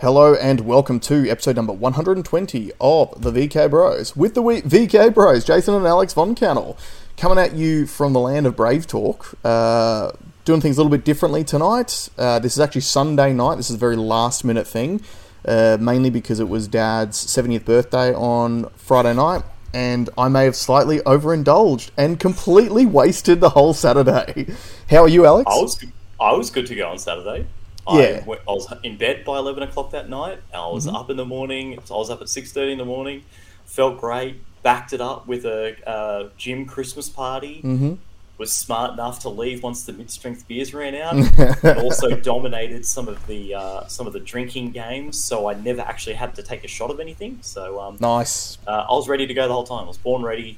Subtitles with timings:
[0.00, 5.44] Hello and welcome to episode number 120 of the VK Bros with the VK Bros,
[5.44, 6.78] Jason and Alex Von Cannell,
[7.16, 9.34] coming at you from the land of Brave Talk.
[9.42, 10.12] Uh,
[10.44, 12.10] doing things a little bit differently tonight.
[12.16, 13.56] Uh, this is actually Sunday night.
[13.56, 15.00] This is a very last minute thing,
[15.44, 19.42] uh, mainly because it was Dad's 70th birthday on Friday night,
[19.74, 24.54] and I may have slightly overindulged and completely wasted the whole Saturday.
[24.88, 25.50] How are you, Alex?
[25.52, 25.84] I was
[26.20, 27.48] I was good to go on Saturday.
[27.96, 28.20] Yeah.
[28.22, 30.40] I, went- I was in bed by eleven o'clock that night.
[30.54, 30.96] I was Mm-hmm.
[30.96, 31.78] up in the morning.
[31.78, 33.22] I was up at six thirty in the morning.
[33.66, 34.42] Felt great.
[34.62, 37.60] Backed it up with a uh, gym Christmas party.
[37.64, 37.94] Mm-hmm.
[38.38, 41.14] Was smart enough to leave once the mid strength beers ran out.
[41.64, 45.80] and also dominated some of the uh, some of the drinking games, so I never
[45.80, 47.38] actually had to take a shot of anything.
[47.42, 48.56] So um, Nice.
[48.66, 49.84] uh, I was ready to go the whole time.
[49.84, 50.56] I was born ready,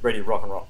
[0.00, 0.68] ready to rock and roll.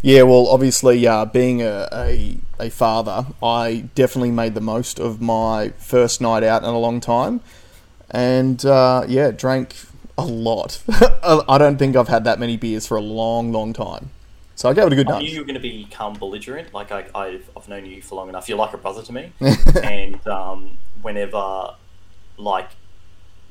[0.00, 5.20] Yeah, well, obviously, uh, being a, a, a father, I definitely made the most of
[5.20, 7.40] my first night out in a long time.
[8.10, 9.74] And uh, yeah, drank
[10.16, 10.82] a lot.
[10.88, 14.10] I don't think I've had that many beers for a long, long time.
[14.54, 15.16] So I gave it a good night.
[15.16, 15.28] I nudge.
[15.28, 16.72] knew you were going to become belligerent.
[16.74, 18.48] Like I, I've, I've known you for long enough.
[18.48, 19.32] You're like a brother to me.
[19.84, 21.74] and um, whenever,
[22.36, 22.70] like,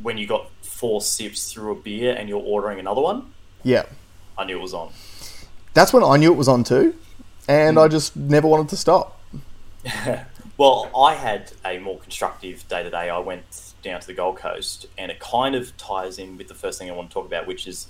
[0.02, 3.84] when you got four sips through a beer and you're ordering another one, Yeah.
[4.38, 4.92] I knew it was on.
[5.78, 6.96] That's when I knew it was on too.
[7.48, 7.92] And I hmm.
[7.92, 9.22] just never wanted to stop.
[10.58, 13.12] Well, I had a more constructive day to day.
[13.12, 16.56] I went down to the Gold Coast, and it kind of ties in with the
[16.56, 17.86] first thing I want to talk about, which is,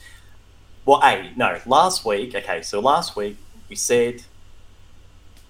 [0.85, 1.61] well, a no.
[1.65, 3.37] Last week, okay, so last week
[3.69, 4.23] we said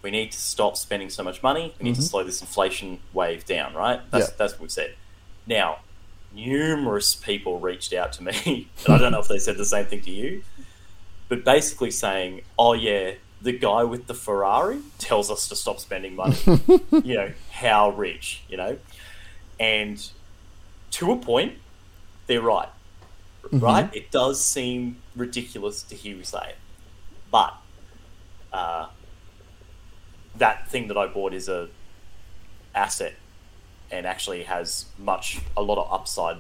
[0.04, 1.74] we need to stop spending so much money.
[1.80, 2.08] We need to mm-hmm.
[2.08, 4.00] slow this inflation wave down, right?
[4.12, 4.34] That's Yeah.
[4.38, 4.94] that's what we said.
[5.48, 5.80] Now,
[6.32, 9.88] numerous people reached out to me, and I don't know if they said the same
[9.88, 10.44] thing to you,
[11.30, 16.16] but basically saying, "Oh yeah, the guy with the Ferrari tells us to stop spending
[16.16, 16.38] money."
[17.03, 18.78] you know how rich, you know,
[19.59, 20.09] and
[20.92, 21.53] to a point,
[22.28, 22.70] they're right.
[23.52, 23.89] Right?
[23.95, 26.58] It does seem ridiculous to hear you say it,
[27.31, 27.55] but
[28.52, 28.87] uh,
[30.36, 31.70] that thing that I bought is a
[32.76, 33.16] asset
[33.89, 36.37] and actually has much a lot of upside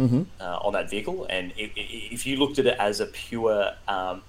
[0.00, 0.26] Mhm.
[0.40, 1.26] uh, on that vehicle.
[1.28, 4.22] And i- i- if you looked at it as a pure um,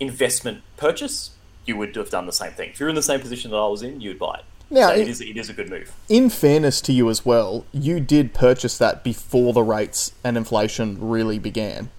[0.00, 1.30] investment purchase,
[1.66, 2.70] you would have done the same thing.
[2.70, 4.44] If you're in the same position that I was in, you'd buy it.
[4.70, 5.92] Now, so it- it is it is a good move.
[6.08, 10.96] In fairness to you as well, you did purchase that before the rates and inflation
[11.00, 11.90] really began.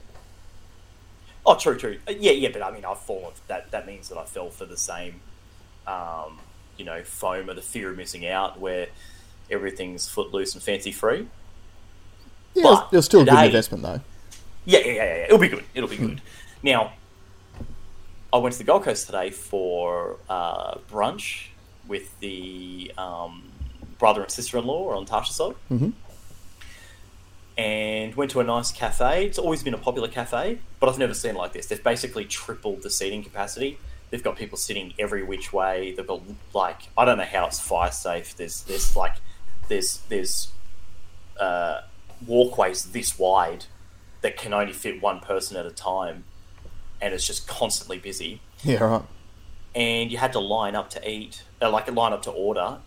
[1.46, 2.00] Oh, true, true.
[2.08, 3.34] Uh, Yeah, yeah, but I mean, I've fallen.
[3.48, 5.22] That that means that I fell for the same,
[5.86, 6.40] um,
[6.76, 8.88] you know, FOMO or the fear of missing out, where
[9.52, 11.28] everything's footloose and fancy free.
[12.56, 14.02] Yeah, But it was, it was still a good investment though.
[14.66, 15.24] Yeah, yeah, yeah, yeah.
[15.26, 15.64] It'll be good.
[15.76, 16.22] It'll be good.
[16.64, 16.94] Now,
[18.34, 21.48] I went to the Gold Coast today for uh, brunch
[21.88, 23.44] with the um,
[24.00, 25.94] brother and sister-in-law on Tasha side, Mhm.
[27.58, 29.26] and went to a nice cafe.
[29.26, 31.68] It's always been a popular cafe, but I've never seen it like this.
[31.68, 33.78] They've basically tripled the seating capacity.
[34.10, 35.94] They've got people sitting every which way.
[35.96, 36.22] They've got
[36.54, 38.36] like I don't know how it's fire safe.
[38.36, 39.14] There's there's like
[39.68, 40.50] there's there's
[41.40, 41.82] uh,
[42.26, 43.66] walkways this wide
[44.22, 46.24] that can only fit one person at a time,
[47.02, 48.42] and it's just constantly busy.
[48.64, 49.02] Yeah, right.
[49.76, 52.80] And you had to line up to eat, uh, like a line up to order,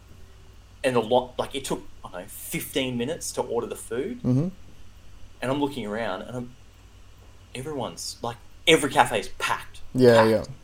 [0.83, 4.23] and a lot like it took I don't know fifteen minutes to order the food.
[4.23, 4.51] Mhm.
[5.43, 6.57] And I'm looking around, and I'm
[7.55, 9.81] everyone's like every cafe is packed.
[9.95, 10.31] Yeah, packed.
[10.31, 10.55] yeah.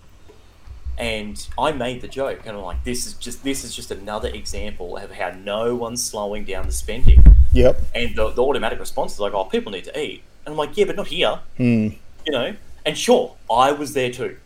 [0.96, 4.28] And I made the joke, and I'm like, this is just this is just another
[4.28, 7.23] example of how no one's slowing down the spending.
[7.54, 7.80] Yep.
[7.94, 10.22] And the, the automatic response is like, oh, people need to eat.
[10.44, 11.38] And I'm like, yeah, but not here.
[11.56, 11.88] Hmm.
[12.26, 12.54] You know?
[12.84, 14.36] And sure, I was there too.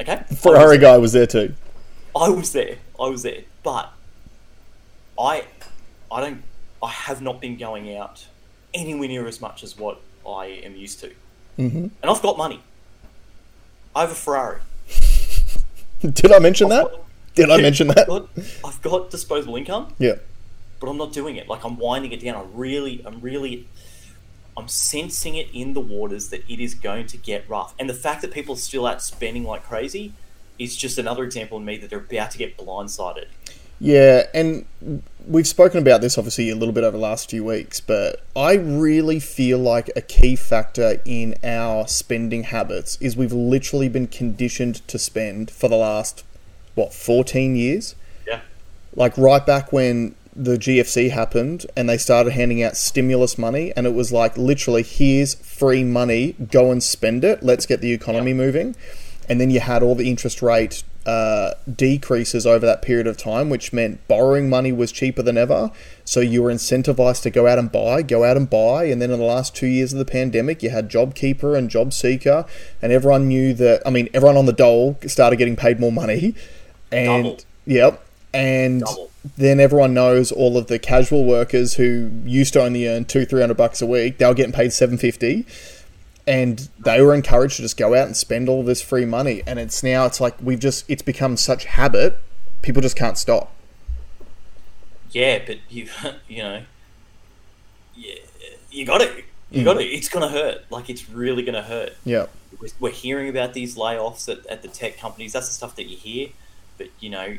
[0.00, 0.22] Okay?
[0.36, 1.54] Ferrari guy was there too.
[2.14, 2.76] I was there.
[3.00, 3.42] I was there.
[3.62, 3.92] But
[5.18, 5.44] I
[6.10, 6.42] I don't
[6.82, 8.26] I have not been going out
[8.74, 11.12] anywhere near as much as what I am used to.
[11.56, 12.60] hmm And I've got money.
[13.94, 14.60] I have a Ferrari.
[16.00, 16.90] Did I mention that?
[17.34, 18.08] Did I mention I've that?
[18.08, 18.28] got,
[18.64, 19.94] I've got disposable income.
[19.98, 20.16] Yeah.
[20.82, 21.48] But I'm not doing it.
[21.48, 22.34] Like I'm winding it down.
[22.34, 23.68] I'm really, I'm really,
[24.56, 27.72] I'm sensing it in the waters that it is going to get rough.
[27.78, 30.12] And the fact that people are still out spending like crazy
[30.58, 33.26] is just another example in me that they're about to get blindsided.
[33.78, 34.64] Yeah, and
[35.24, 38.54] we've spoken about this obviously a little bit over the last few weeks, but I
[38.54, 44.86] really feel like a key factor in our spending habits is we've literally been conditioned
[44.88, 46.24] to spend for the last,
[46.74, 47.94] what, 14 years?
[48.26, 48.40] Yeah.
[48.96, 53.86] Like right back when the GFC happened and they started handing out stimulus money, and
[53.86, 58.32] it was like literally, here's free money, go and spend it, let's get the economy
[58.32, 58.74] moving.
[59.28, 63.50] And then you had all the interest rate uh, decreases over that period of time,
[63.50, 65.70] which meant borrowing money was cheaper than ever.
[66.04, 68.84] So you were incentivized to go out and buy, go out and buy.
[68.84, 72.48] And then in the last two years of the pandemic, you had JobKeeper and JobSeeker,
[72.80, 73.82] and everyone knew that.
[73.86, 76.34] I mean, everyone on the dole started getting paid more money.
[76.90, 77.38] And Double.
[77.64, 79.10] yep, and Double.
[79.36, 83.40] then everyone knows all of the casual workers who used to only earn two, three
[83.40, 84.18] hundred bucks a week.
[84.18, 85.46] They were getting paid seven fifty
[86.26, 89.58] and they were encouraged to just go out and spend all this free money and
[89.58, 92.16] it's now it's like we've just it's become such habit
[92.62, 93.52] people just can't stop
[95.10, 95.88] Yeah, but you
[96.28, 96.62] you know,
[97.96, 98.14] yeah,
[98.70, 99.06] you got to
[99.50, 99.64] you Mm.
[99.64, 99.84] got to.
[99.84, 100.64] It's gonna hurt.
[100.70, 101.92] Like it's really gonna hurt.
[102.04, 102.26] yeah
[102.58, 105.34] We're, we're hearing about these layoffs at, at the tech companies.
[105.34, 106.28] That's the stuff that you hear.
[106.78, 107.36] But you know,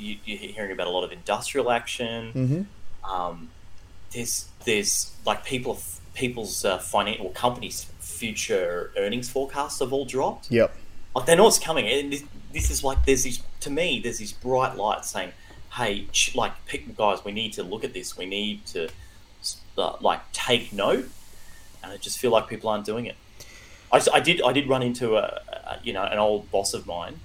[0.00, 2.32] you, you're hearing about a lot of industrial action.
[2.32, 3.10] mm-hmm.
[3.12, 3.50] Um,
[4.12, 5.78] there's there's like people
[6.14, 10.50] people's uh, financial well, companies' future earnings forecasts have all dropped.
[10.50, 10.74] yep
[11.14, 14.18] Like they know it's coming, and this, this is like there's these to me there's
[14.18, 15.32] these bright lights saying,
[15.72, 18.16] "Hey, ch- like pick, guys, we need to look at this.
[18.18, 18.88] We need to
[19.78, 21.08] uh, like take note."
[21.82, 23.16] And I just feel like people aren't doing it.
[23.92, 27.20] I did I did run into a, a you know an old boss of mine,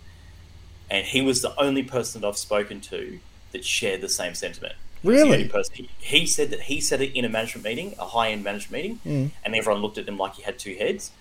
[0.89, 3.19] and he was the only person that I've spoken to
[3.51, 4.73] that shared the same sentiment.
[5.01, 5.51] He was the Really?
[5.73, 8.71] He, he said that he said it in a management meeting, a high end management
[8.83, 9.31] meeting, Mm.
[9.43, 11.11] and everyone looked at him like he had two heads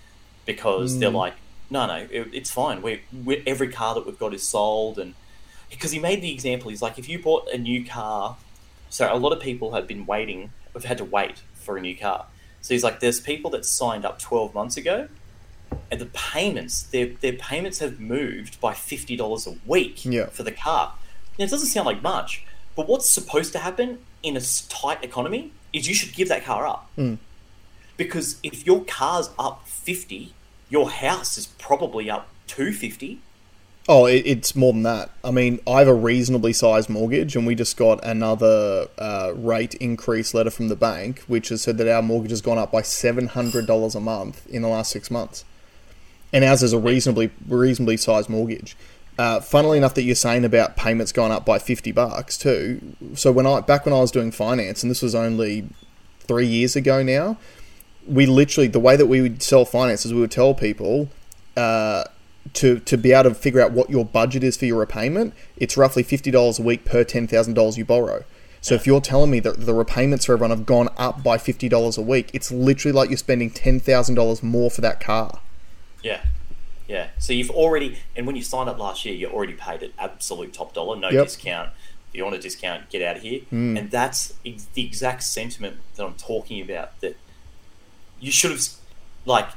[0.47, 1.15] because they're Mm.
[1.15, 1.35] like,
[1.71, 2.83] no, no, it, it's fine.
[2.83, 5.15] We, we every car that we've got is sold, and
[5.71, 8.37] because he made the example, he's like, if you bought a new car,
[8.91, 11.97] so a lot of people have been waiting, have had to wait for a new
[11.97, 12.27] car.
[12.61, 15.09] So he's like, there's people that signed up 12 months ago,
[15.91, 20.27] and the payments, their their payments have moved by fifty dollars a week Yeah.
[20.27, 20.95] for the car.
[21.39, 22.45] Now, it doesn't sound like much,
[22.77, 26.67] but what's supposed to happen in a tight economy is you should give that car
[26.67, 26.89] up.
[26.97, 27.19] Mm.
[27.97, 30.33] Because if your car's up 50,
[30.71, 33.19] your house is probably up 250.
[33.89, 37.47] oh it, it's more than that i mean i have a reasonably sized mortgage and
[37.47, 41.87] we just got another uh, rate increase letter from the bank which has said that
[41.89, 45.45] our mortgage has gone up by $700 a month in the last six months
[46.35, 48.77] and ours is a reasonably reasonably sized mortgage.
[49.17, 52.97] Uh, funnily enough, that you're saying about payments going up by fifty bucks too.
[53.15, 55.69] So when I back when I was doing finance, and this was only
[56.21, 57.39] three years ago now,
[58.07, 61.09] we literally the way that we would sell finance is we would tell people
[61.57, 62.05] uh,
[62.55, 65.33] to to be able to figure out what your budget is for your repayment.
[65.57, 68.25] It's roughly fifty dollars a week per ten thousand dollars you borrow.
[68.61, 71.69] So if you're telling me that the repayments for everyone have gone up by fifty
[71.69, 75.39] dollars a week, it's literally like you're spending ten thousand dollars more for that car.
[76.05, 76.23] Yeah.
[76.87, 77.09] Yeah.
[77.19, 80.53] So you've already, and when you signed up last year, you already paid at absolute
[80.53, 81.25] top dollar, no Yep.
[81.25, 81.71] discount.
[82.13, 83.41] If you want a discount, get out of here.
[83.53, 83.79] Mm.
[83.79, 87.01] And that's ex- the exact sentiment that I'm talking about.
[87.01, 87.17] That
[88.21, 88.61] you should have,
[89.25, 89.49] like,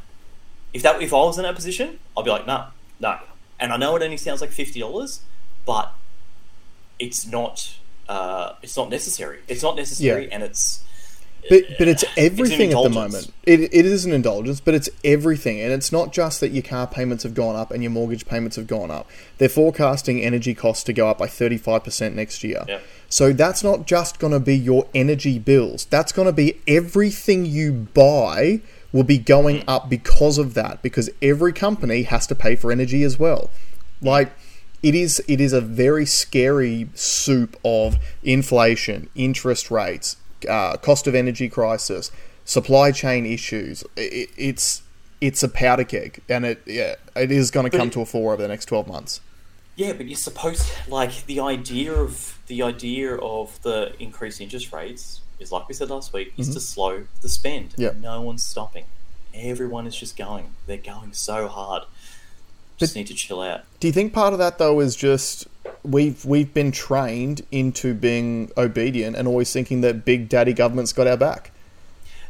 [0.74, 2.68] if that if I was in that position, I'd be like, no,
[3.00, 3.20] no.
[3.60, 5.22] And I know it only sounds like fifty dollars,
[5.66, 5.94] but
[6.98, 7.76] it's not.
[8.10, 9.40] Uh, it's not necessary.
[9.50, 10.34] It's not necessary, Yeah.
[10.34, 10.84] and it's.
[11.50, 13.32] But but it's everything at the moment.
[13.44, 16.88] It, it is an indulgence, but it's everything, and it's not just that your car
[16.88, 19.10] payments have gone up and your mortgage payments have gone up.
[19.38, 22.66] They're forecasting energy costs to go up by thirty five percent next year.
[22.68, 22.84] Yep.
[23.10, 25.86] So that's not just going to be your energy bills.
[25.86, 28.60] That's going to be everything you buy
[28.92, 30.82] will be going up because of that.
[30.82, 33.50] Because every company has to pay for energy as well.
[34.02, 34.34] Like
[34.84, 40.18] it is, it is a very scary soup of inflation, interest rates,
[40.50, 42.12] uh, cost of energy crisis,
[42.46, 43.84] supply chain issues.
[43.96, 44.82] It, it's
[45.20, 48.34] it's a powder keg, and it yeah, it is going to come to a fore
[48.34, 49.22] over the next twelve months.
[49.76, 55.22] Yeah, but you're supposed like the idea of the idea of the increased interest rates
[55.40, 57.72] is like we said last week is to slow the spend.
[57.72, 57.82] Mm-hmm.
[57.82, 57.92] Yeah.
[58.00, 58.86] No one's stopping.
[59.36, 60.56] Everyone is just going.
[60.66, 61.84] They're going so hard.
[62.78, 63.62] Just But- need to chill out.
[63.80, 65.48] Do you think part of that though is just
[65.84, 71.08] we've we've been trained into being obedient and always thinking that big daddy government's got
[71.08, 71.52] our back?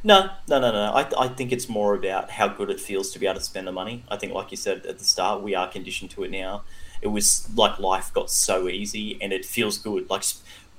[0.03, 0.91] No, no, no, no.
[0.93, 3.67] I, I think it's more about how good it feels to be able to spend
[3.67, 4.03] the money.
[4.09, 6.63] I think, like you said at the start, we are conditioned to it now.
[7.01, 10.09] It was like life got so easy and it feels good.
[10.09, 10.23] Like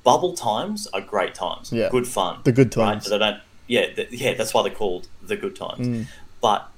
[0.04, 1.72] bubble times are great times.
[1.72, 1.90] Yeah.
[1.90, 2.40] Good fun.
[2.44, 2.92] The good right?
[2.92, 3.04] times.
[3.04, 3.40] So they don't.
[3.66, 4.34] Yeah, th- yeah.
[4.34, 5.86] That's why they're called the good times.
[5.86, 6.06] Mm.
[6.40, 6.68] But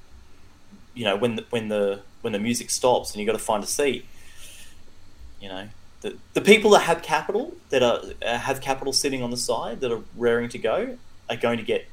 [0.94, 3.62] you know, when the, when the when the music stops and you got to find
[3.62, 4.04] a seat,
[5.40, 5.68] you know,
[6.02, 9.80] the the people that have capital that are uh, have capital sitting on the side
[9.80, 10.96] that are raring to go
[11.28, 11.86] are going to get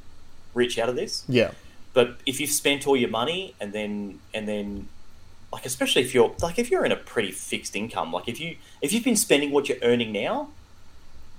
[0.54, 1.24] rich out of this.
[1.28, 1.52] Yeah,
[1.94, 4.88] But if you've spent all your money and then and then
[5.52, 8.58] like especially if you're like if you're in a pretty fixed income, like if you
[8.82, 10.50] if you've been spending what you're earning now,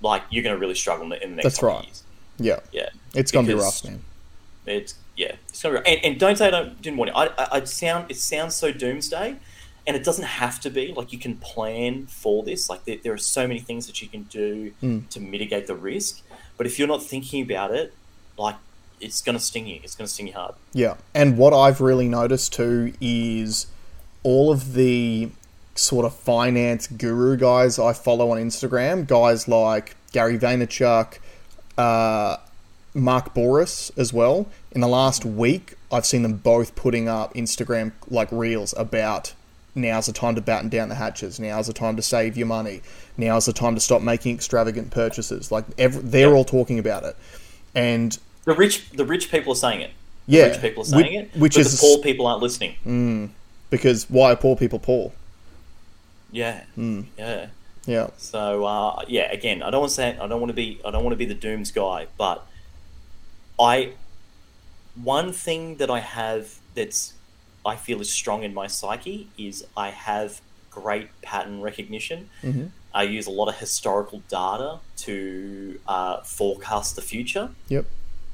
[0.01, 1.83] like you're going to really struggle in the in the next That's right.
[1.85, 2.03] years.
[2.37, 4.01] yeah, Yeah, it's gonna be rough, man.
[4.65, 5.89] it's yeah, it's gonna be.
[5.89, 7.15] And, and don't say I don't, didn't want it.
[7.15, 9.35] I, I, I sound it sounds so doomsday,
[9.87, 12.69] and it doesn't have to be like you can plan for this.
[12.69, 15.09] Like there, there are so many things that you can do Mm.
[15.09, 16.21] to mitigate the risk.
[16.57, 17.93] But if you're not thinking about it,
[18.37, 18.55] like
[19.01, 19.79] it's going to sting you.
[19.83, 20.55] It's going to sting you hard.
[20.73, 23.67] Yeah, and what I've really noticed too is
[24.23, 25.31] all of the
[25.75, 31.19] sort of finance guru guys I follow on Instagram, guys like Gary Vaynerchuk,
[31.77, 32.35] uh,
[32.93, 34.47] Mark Bouris as well.
[34.71, 39.33] In the last week, I've seen them both putting up Instagram like reels about
[39.81, 41.39] now's the time to batten down the hatches.
[41.39, 42.81] Now's the time to save your money.
[43.17, 45.51] Now's the time to stop making extravagant purchases.
[45.51, 46.35] Like every, they're Yeah.
[46.35, 47.15] all talking about it,
[47.75, 49.91] and The rich, the rich people are saying it.
[50.27, 53.33] yeah, rich people are saying it, which is the poor people aren't listening.
[53.69, 55.11] because why are poor people poor?
[56.31, 57.01] Yeah, Hmm.
[57.17, 57.47] yeah.
[57.85, 60.79] Yeah, So uh, yeah, again, I don't want to say I don't want to be
[60.85, 62.45] I don't want to be the dooms guy, but
[63.59, 63.93] I
[65.01, 67.13] one thing that I have that's
[67.65, 72.29] I feel is strong in my psyche is I have great pattern recognition.
[72.43, 72.67] Mm-hmm.
[72.93, 77.49] I use a lot of historical data to uh, forecast the future.
[77.67, 77.85] yep,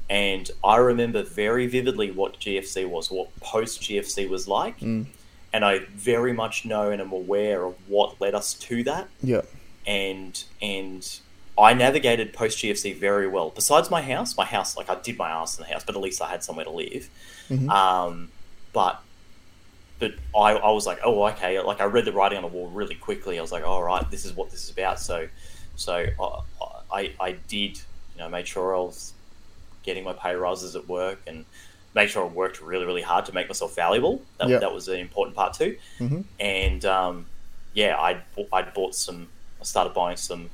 [0.08, 4.80] And I remember very vividly what GFC was, what post GFC was like.
[4.80, 5.06] Mm.
[5.52, 9.08] And I very much know and am aware of what led us to that.
[9.22, 9.46] yep,
[9.86, 11.20] And and
[11.58, 13.50] I navigated post GFC very well.
[13.50, 16.02] Besides my house, my house, like I did my ass in the house, but at
[16.02, 17.08] least I had somewhere to live.
[17.48, 17.68] Mhm.
[17.70, 18.28] Um,
[18.74, 19.02] but
[19.98, 21.58] but I, I was like, oh, okay.
[21.60, 23.38] Like I read the writing on the wall really quickly.
[23.38, 25.00] I was like, all right, this is what this is about.
[25.00, 25.28] So
[25.76, 27.76] so I, I, I did,
[28.14, 29.12] you know, made sure I was
[29.82, 31.44] getting my pay rises at work and
[31.94, 34.20] make sure I worked really, really hard to make myself valuable.
[34.38, 34.58] That, Yeah.
[34.58, 35.76] that was an important part too.
[35.98, 36.24] Mhm.
[36.40, 37.26] And um,
[37.74, 38.22] yeah, I
[38.52, 39.28] I bought some.
[39.60, 40.50] I started buying some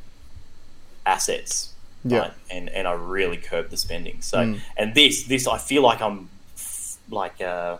[1.06, 1.68] assets.
[2.04, 2.18] Yeah.
[2.18, 2.32] right?
[2.50, 4.22] and and I really curbed the spending.
[4.22, 4.61] So Mm.
[4.76, 7.76] and this this I feel like I'm f- like uh,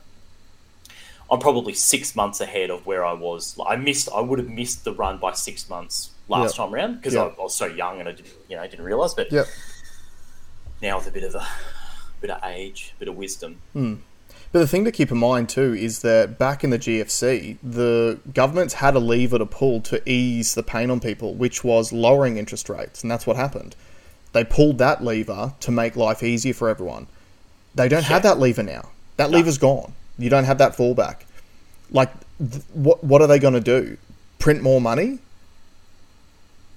[1.33, 3.59] I'm probably six months ahead of where I was.
[3.67, 4.09] I missed.
[4.15, 6.65] I would have missed the run by six months last Yeah.
[6.65, 7.23] time around because Yeah.
[7.23, 9.15] I, I was so young and I didn't you know didn't realize.
[9.15, 9.47] But yep.
[10.83, 11.47] now with a bit of a
[12.21, 13.61] bit of age, a bit of wisdom.
[13.73, 13.95] Hmm.
[14.53, 18.21] But the thing to keep in mind too is that back in the GFC, the
[18.35, 22.37] governments had a lever to pull to ease the pain on people, which was lowering
[22.37, 23.75] interest rates, and that's what happened.
[24.33, 27.07] They pulled that lever to make life easier for everyone.
[27.75, 28.91] They don't have that lever now.
[29.17, 29.39] That No.
[29.39, 29.95] lever's gone.
[30.23, 31.17] You don't have that fallback.
[31.91, 33.97] Like, th- what what are they going to do?
[34.39, 35.19] Print more money?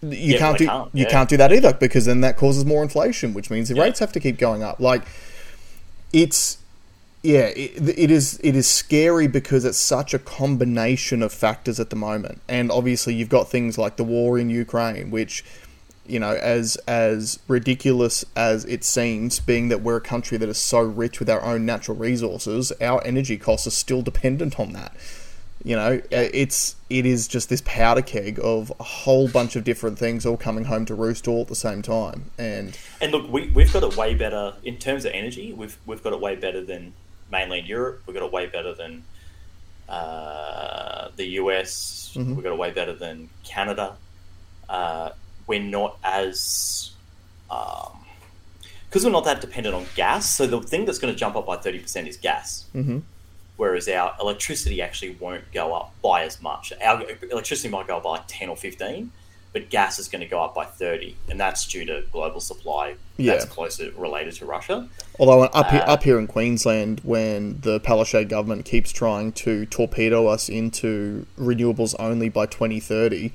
[0.02, 1.10] You Yeah, can't do can't, you yeah.
[1.12, 3.84] can't do that either because then that causes more inflation, which means the Yeah.
[3.84, 4.80] rates have to keep going up.
[4.80, 5.04] Like,
[6.14, 6.58] it's
[7.24, 8.40] yeah, it, it is.
[8.44, 13.16] It is scary because it's such a combination of factors at the moment, and obviously
[13.16, 15.44] you've got things like the war in Ukraine, which,
[16.08, 20.58] you know, as as ridiculous as it seems, being that we're a country that is
[20.58, 24.96] so rich with our own natural resources, our energy costs are still dependent on that.
[25.64, 29.64] You know, uh, it's it is just this powder keg of a whole bunch of
[29.64, 33.32] different things all coming home to roost all at the same time, and And look,
[33.32, 35.54] we, we've got it way better in terms of energy.
[35.54, 36.94] We've we've got it way better than
[37.32, 38.04] mainland Europe.
[38.06, 39.04] We've got it way better than
[39.90, 42.12] uh, the US.
[42.16, 42.36] Mhm.
[42.36, 43.96] We've got it way better than Canada.
[44.70, 45.10] Uh,
[45.48, 46.92] we're not as
[48.90, 50.36] because we're not that dependent on gas.
[50.36, 52.66] So the thing that's going to jump up by thirty percent is gas.
[52.76, 53.02] Mhm.
[53.58, 56.74] Whereas our electricity actually won't go up by as much.
[56.84, 59.12] Our electricity might go up by like ten or fifteen,
[59.54, 62.96] but gas is going to go up by 30 and that's due to global supply
[63.18, 63.50] that's Yeah.
[63.50, 68.28] closer related to russia Although up here, Uh, up here in Queensland, when the Palaszczuk
[68.28, 73.32] government keeps trying to torpedo us into renewables only by 2030,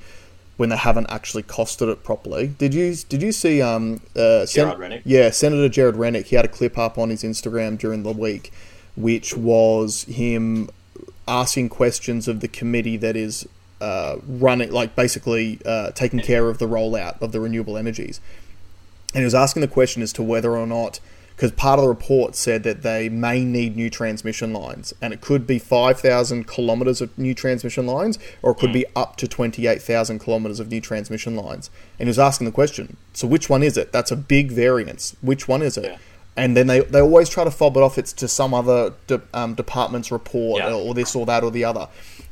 [0.61, 4.77] when they haven't actually costed it properly, did you did you see um uh, Sen-
[4.77, 5.01] Rennick?
[5.03, 6.27] Yeah, Senator Gerard Rennick.
[6.27, 8.53] He had a clip up on his Instagram during the week,
[8.95, 10.69] which was him
[11.27, 13.47] asking questions of the committee that is
[13.81, 18.21] uh, running, like basically uh, taking care of the rollout of the renewable energies
[19.13, 20.99] and he was asking the question as to whether or not
[21.41, 25.21] because part of the report said that they may need new transmission lines and it
[25.21, 30.19] could be 5000 kilometers of new transmission lines or it could be up to 28000
[30.19, 33.75] kilometers of new transmission lines and he was asking the question so which one is
[33.75, 35.97] it that's a big variance which one is it Yeah.
[36.37, 39.19] and then they, they always try to fob it off it's to some other de,
[39.33, 40.73] um, department's report Yeah.
[40.75, 41.87] or this or that or the other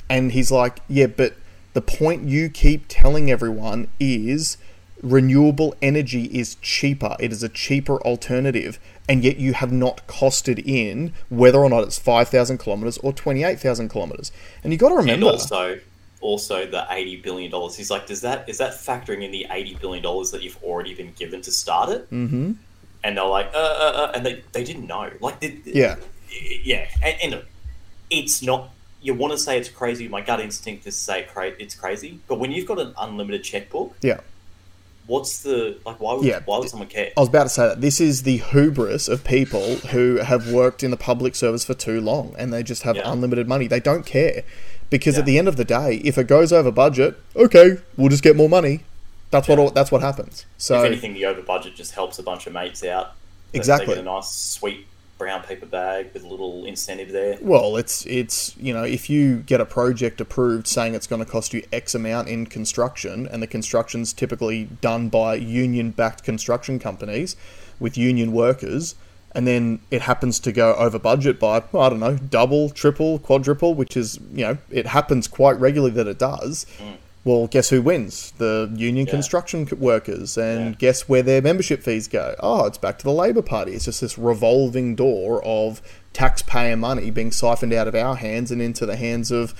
[0.07, 1.33] and he's like yeah but
[1.73, 4.57] the point you keep telling everyone is
[5.01, 7.15] renewable energy is cheaper.
[7.19, 11.83] It is a cheaper alternative, and yet you have not costed in whether or not
[11.83, 14.31] it's 5,000 kilometers or 28,000 kilometers.
[14.63, 15.13] And you've got to remember.
[15.13, 15.79] and also
[16.21, 19.75] also the 80 billion dollars he's like does that is that factoring in the 80
[19.75, 22.51] billion dollars that you've already been given to start it hmm
[23.05, 25.95] and they're like uh, uh, uh and they, they didn't know like they, Yeah.
[26.63, 27.43] yeah and, and
[28.09, 28.69] it's not
[29.01, 30.07] you want to say it's crazy.
[30.07, 32.19] My gut instinct is to say cra- it's crazy.
[32.27, 34.19] But when you've got an unlimited checkbook, Yeah.
[35.09, 35.99] What's the like?
[35.99, 36.39] Why would Yeah.
[36.45, 37.11] why would someone care?
[37.17, 40.83] I was about to say that this is the hubris of people who have worked
[40.83, 43.11] in the public service for too long and they just have Yeah.
[43.11, 43.67] unlimited money.
[43.67, 44.43] They don't care
[44.89, 45.21] because Yeah.
[45.21, 48.35] at the end of the day, if it goes over budget, okay, we'll just get
[48.35, 48.81] more money.
[49.31, 50.45] That's what that's what happens.
[50.57, 53.11] So if anything, the over budget just helps a bunch of mates out.
[53.53, 53.97] Exactly.
[53.97, 54.85] A nice sweet
[55.19, 57.37] brown paper bag with a little incentive there.
[57.41, 61.29] Well, it's it's you know if you get a project approved saying it's going to
[61.29, 67.35] cost you X amount in construction, and the construction's typically done by union-backed construction companies
[67.79, 68.95] with union workers,
[69.33, 73.19] and then it happens to go over budget by well, I don't know double, triple,
[73.19, 76.65] quadruple, which is you know it happens quite regularly that it does.
[76.79, 76.93] Hmm.
[77.25, 78.31] Well, guess who wins?
[78.37, 79.11] The union Yeah.
[79.11, 80.75] construction workers, and Yeah.
[80.79, 82.33] guess where their membership fees go?
[82.39, 83.73] Oh, it's back to the Labor Party.
[83.73, 85.81] It's just this revolving door of
[86.13, 89.53] taxpayer money being siphoned out of our hands and into the hands of,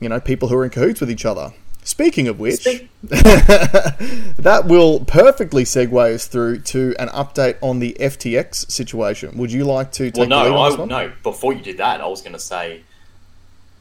[0.00, 1.52] you know, people who are in cahoots with each other.
[1.84, 2.62] Speaking of which,
[3.02, 9.36] that will perfectly segue us through to an update on the FTX situation.
[9.38, 11.12] Would you like to take Well, the lead no, I, no.
[11.24, 12.82] Before you did that, I was going to say,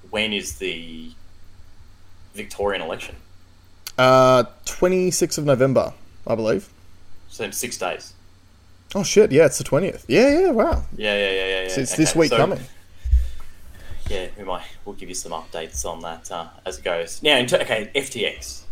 [0.10, 1.12] when is the
[2.34, 3.16] Victorian election?
[3.98, 5.94] Uh, 26th of November,
[6.26, 6.70] I believe.
[7.30, 8.14] So in six days.
[8.94, 9.32] Oh shit!
[9.32, 10.04] Yeah, it's the 20th.
[10.08, 10.50] Yeah, yeah.
[10.52, 10.84] Wow.
[10.98, 11.62] Yeah, yeah, yeah, yeah.
[11.64, 11.68] yeah.
[11.70, 12.60] So it's this week so- coming.
[14.10, 14.64] Yeah, we might.
[14.84, 17.24] We'll give you some updates on that uh, as it goes.
[17.24, 18.64] Now, ter- okay, FTX.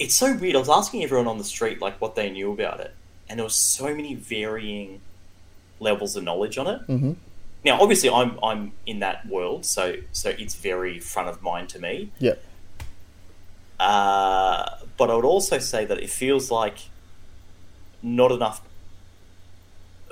[0.00, 0.56] It's so weird.
[0.56, 2.92] I was asking everyone on the street like what they knew about it,
[3.28, 5.00] and there was so many varying
[5.78, 6.86] levels of knowledge on it.
[6.88, 7.16] Mhm.
[7.64, 11.78] Now, obviously, I'm I'm in that world, so so it's very front of mind to
[11.78, 12.10] me.
[12.18, 12.34] Yeah.
[13.78, 16.78] Uh, but I would also say that it feels like
[18.02, 18.60] not enough.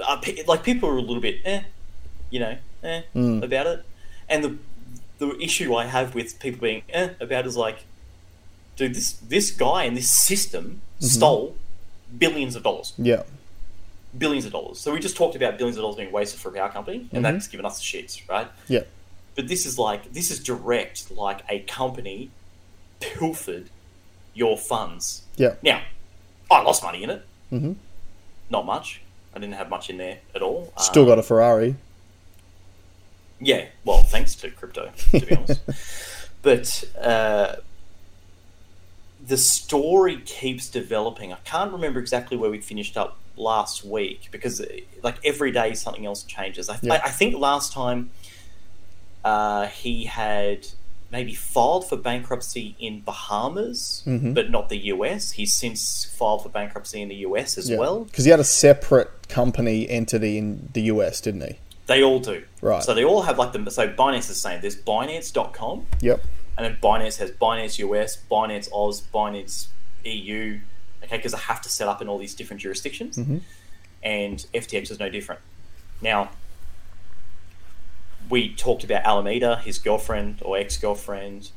[0.06, 1.62] Uh, like people are a little bit, eh,
[2.30, 3.42] you know, eh, Mm.
[3.42, 3.84] about it.
[4.28, 4.56] And the
[5.18, 7.84] the issue I have with people being eh about is like,
[8.76, 11.56] dude, this this guy and this system stole
[12.18, 13.22] billions of dollars, Yeah.
[14.16, 14.80] Billions of dollars.
[14.80, 17.20] So we just talked about billions of dollars being wasted for a power company, and
[17.24, 17.32] Mhm.
[17.32, 18.48] that's given us the shits, right?
[18.68, 18.84] Yeah.
[19.34, 22.30] But this is like this is direct, like a company
[23.00, 23.68] pilfered
[24.34, 25.22] your funds.
[25.36, 25.54] Yeah.
[25.62, 25.82] Now,
[26.50, 27.26] I lost money in it.
[27.52, 27.72] Mm-hmm.
[28.50, 29.02] Not much.
[29.34, 30.72] I didn't have much in there at all.
[30.78, 31.76] Still Um, got a Ferrari.
[33.40, 35.60] Yeah, well, thanks to crypto, to be honest.
[36.42, 37.56] But uh,
[39.24, 41.32] the story keeps developing.
[41.32, 44.60] I can't remember exactly where we finished up last week because,
[45.02, 46.68] like, every day something else changes.
[46.68, 46.94] I, Yeah.
[46.94, 48.10] I, I think last time
[49.24, 50.66] uh, he had
[51.10, 54.34] maybe filed for bankruptcy in Bahamas, Mhm.
[54.34, 55.32] but not the US.
[55.32, 58.04] He's since filed for bankruptcy in the US as well.
[58.04, 61.56] Because he had a separate company entity in the US, didn't he?
[61.86, 62.44] They all do.
[62.60, 62.82] Right.
[62.82, 66.22] So they all have like the so Binance is the saying there's Binance.com Yep.
[66.58, 69.68] and then Binance has Binance US, Binance Oz, Binance
[70.04, 70.60] EU.
[71.04, 73.40] Okay, because I have to set up in all these different jurisdictions, Mhm.
[74.02, 75.40] and FTX is no different.
[76.02, 76.30] Now,
[78.28, 81.50] we talked about Alameda, his girlfriend or ex-girlfriend,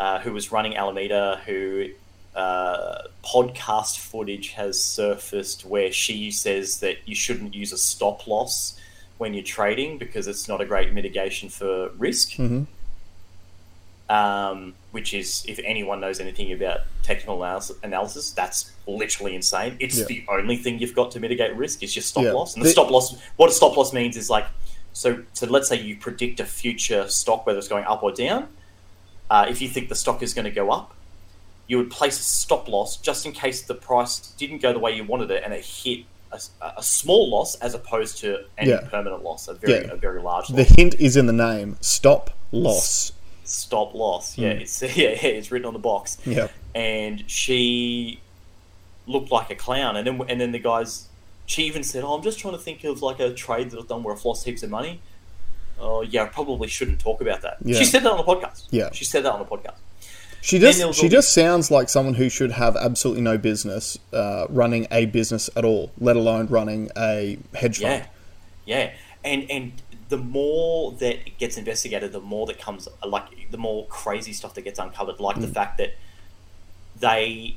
[0.00, 1.88] uh, who was running Alameda, who
[2.34, 8.76] uh, podcast footage has surfaced where she says that you shouldn't use a stop loss
[9.18, 12.30] when you're trading because it's not a great mitigation for risk.
[12.32, 12.66] Mhm.
[14.08, 17.42] Um, which is, if anyone knows anything about technical
[17.82, 19.76] analysis, that's literally insane.
[19.80, 20.04] It's Yeah.
[20.04, 22.30] the only thing you've got to mitigate risk is your stop Yeah.
[22.32, 22.54] loss.
[22.54, 24.46] And the The- stop loss, what a stop loss means is like,
[24.92, 28.46] so, so let's say you predict a future stock, whether it's going up or down.
[29.28, 30.94] Uh, if you think the stock is going to go up,
[31.66, 34.94] you would place a stop loss just in case the price didn't go the way
[34.94, 36.38] you wanted it and it hit a,
[36.78, 38.82] a small loss as opposed to any Yeah.
[38.88, 39.92] permanent loss, a very, Yeah.
[39.92, 40.56] a very large loss.
[40.56, 41.78] The hint is in the name.
[41.80, 43.10] Stop loss.
[43.44, 44.36] Stop loss.
[44.38, 44.60] Yeah, Mm.
[44.62, 46.18] it's yeah, it's written on the box.
[46.26, 46.50] Yep.
[46.74, 48.20] And she
[49.06, 51.08] looked like a clown, and then and then the guys.
[51.46, 53.88] She even said, "Oh, I'm just trying to think of like a trade that I've
[53.88, 55.00] done where I've lost heaps of money."
[55.78, 57.56] Oh, yeah, I probably shouldn't talk about that.
[57.64, 57.76] Yeah.
[57.78, 58.66] She said that on the podcast.
[58.70, 58.92] Yeah.
[58.92, 59.74] she said that on the podcast.
[60.40, 64.86] She just she just sounds like someone who should have absolutely no business uh, running
[64.90, 68.04] a business at all, let alone running a hedge fund.
[68.66, 68.90] Yeah, yeah,
[69.24, 69.72] and and
[70.14, 74.54] the more that it gets investigated, the more that comes like the more crazy stuff
[74.54, 75.40] that gets uncovered, like Mm.
[75.46, 75.90] the fact that
[77.06, 77.56] they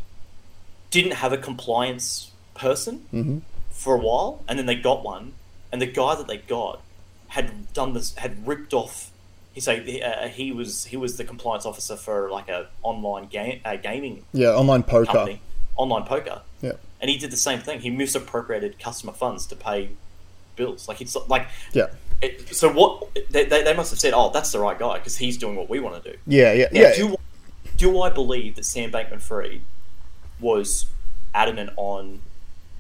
[0.90, 3.42] didn't have a compliance person Mhm.
[3.70, 5.34] for a while, and then they got one,
[5.72, 6.82] and the guy that they got
[7.28, 9.12] had done this, had ripped off.
[9.54, 13.60] He say uh, he was he was the compliance officer for like a online game
[13.66, 15.06] uh, gaming Yeah, online poker.
[15.12, 15.42] company,
[15.76, 17.82] online poker, Yeah, and he did the same thing.
[17.82, 19.90] He misappropriated customer funds to pay
[20.56, 20.88] bills.
[20.88, 21.88] Like it's like yeah,
[22.22, 25.18] It, so what they, they, they must have said, "Oh, that's the right guy because
[25.18, 26.96] he's doing what we want to do." Yeah, yeah, Now, yeah.
[26.96, 27.16] Do,
[27.78, 29.62] do I believe that Sam Bankman Fried
[30.40, 30.88] was
[31.36, 32.22] adamant on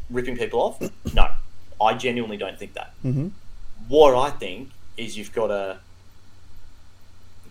[0.09, 0.81] ripping people off?
[1.13, 1.29] No,
[1.79, 2.93] I genuinely don't think that.
[3.05, 3.31] Mhm.
[3.87, 5.77] What I think is you've got a,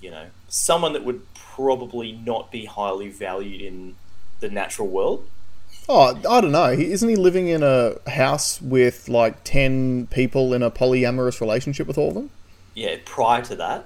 [0.01, 3.94] you know, someone that would probably not be highly valued in
[4.40, 5.27] the natural world.
[5.88, 6.77] Oh, I don't know.
[6.77, 11.87] He- Isn't he living in a house with like ten people in a polyamorous relationship
[11.87, 12.31] with all of them?
[12.75, 13.85] Yeah, prior to that,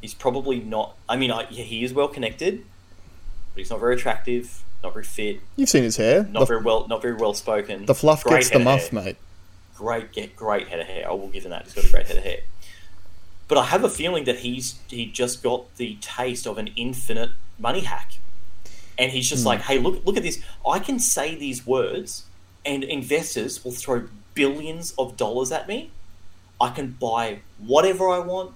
[0.00, 0.94] he's probably not.
[1.08, 2.64] I mean, I, yeah, he is well connected,
[3.52, 6.22] but he's not very attractive, not very fit, You've seen his hair.
[6.24, 7.84] not The, very well, not very well spoken.
[7.86, 9.02] the fluff Great gets the muff, hair.
[9.04, 9.16] mate.
[9.76, 11.08] great get great head of hair.
[11.08, 11.64] I will give him that.
[11.64, 12.38] He's got a great head of hair.
[13.48, 17.30] But I have a feeling that he's he just got the taste of an infinite
[17.58, 18.12] money hack.
[19.00, 19.48] And he's just hmm.
[19.48, 20.40] like, hey, look look at this.
[20.64, 22.26] I can say these words
[22.64, 25.90] and investors will throw billions of dollars at me.
[26.60, 28.52] I can buy whatever I want,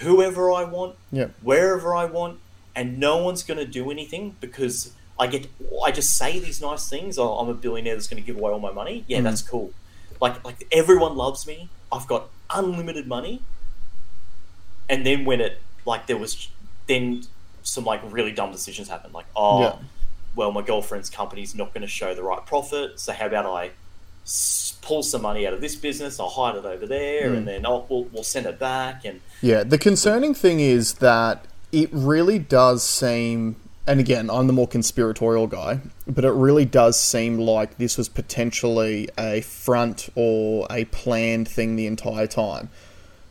[0.00, 1.28] whoever I want, Yeah.
[1.40, 2.40] wherever I want,
[2.74, 5.46] and no one's going to do anything because I get
[5.84, 7.16] I just say these nice things.
[7.16, 9.04] Oh, I'm a billionaire that's going to give away all my money.
[9.06, 9.24] Yeah, hmm.
[9.24, 9.72] that's cool.
[10.20, 11.68] Like like everyone loves me.
[11.92, 13.42] I've got unlimited money.
[14.88, 16.48] And then when it like there was
[16.86, 17.22] then
[17.64, 19.12] some like really dumb decisions happen.
[19.12, 19.76] Like oh, Yeah.
[20.36, 23.00] well my girlfriend's company's not going to show the right profit.
[23.00, 23.70] So how about I
[24.24, 26.20] s- pull some money out of this business?
[26.20, 27.46] I'll hide it over there, and mm.
[27.46, 31.88] then oh, we'll we'll send it back and Yeah, the concerning thing is that it
[31.90, 37.38] really does seem, and again, I'm the more conspiratorial guy, but it really does seem
[37.38, 42.68] like this was potentially a front or a planned thing the entire time.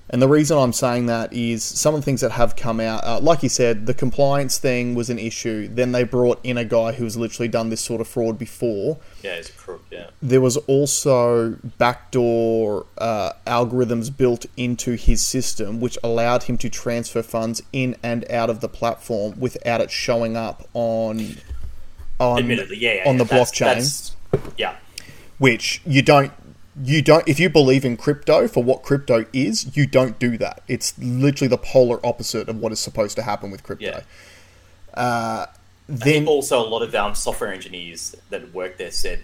[0.09, 3.03] And the reason I'm saying that is some of the things that have come out,
[3.03, 5.67] uh, like you said, the compliance thing was an issue.
[5.69, 9.35] Then they brought in a guy who's literally done this sort of fraud before yeah,
[9.35, 9.81] it's a crook.
[9.89, 10.09] Yeah.
[10.21, 17.23] there was also backdoor uh, algorithms built into his system which allowed him to transfer
[17.23, 21.37] funds in and out of the platform without it showing up on
[22.19, 24.15] on Admittedly, yeah, yeah on the that's- blockchain that's-
[24.57, 24.75] yeah,
[25.39, 26.31] which you don't
[26.81, 30.63] you don't if you believe in crypto for what crypto is you don't do that
[30.67, 34.99] it's literally the polar opposite of what is supposed to happen with crypto Yeah.
[34.99, 35.45] uh,
[35.87, 39.21] then also a lot of um, software engineers that worked there said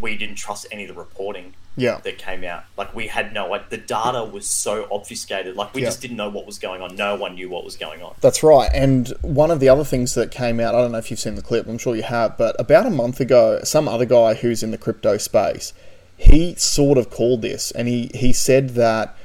[0.00, 2.64] we didn't trust any of the reporting yeah that came out.
[2.76, 5.54] Like we had no, like the data was so obfuscated.
[5.56, 5.88] Like we Yeah.
[5.88, 6.96] just didn't know what was going on.
[6.96, 8.14] No one knew what was going on.
[8.20, 8.68] That's right.
[8.74, 11.36] And one of the other things that came out, I don't know if you've seen
[11.36, 14.62] the clip, I'm sure you have, but about a month ago, some other guy who's
[14.64, 15.72] in the crypto space,
[16.20, 19.16] he sort of called this and he, he said that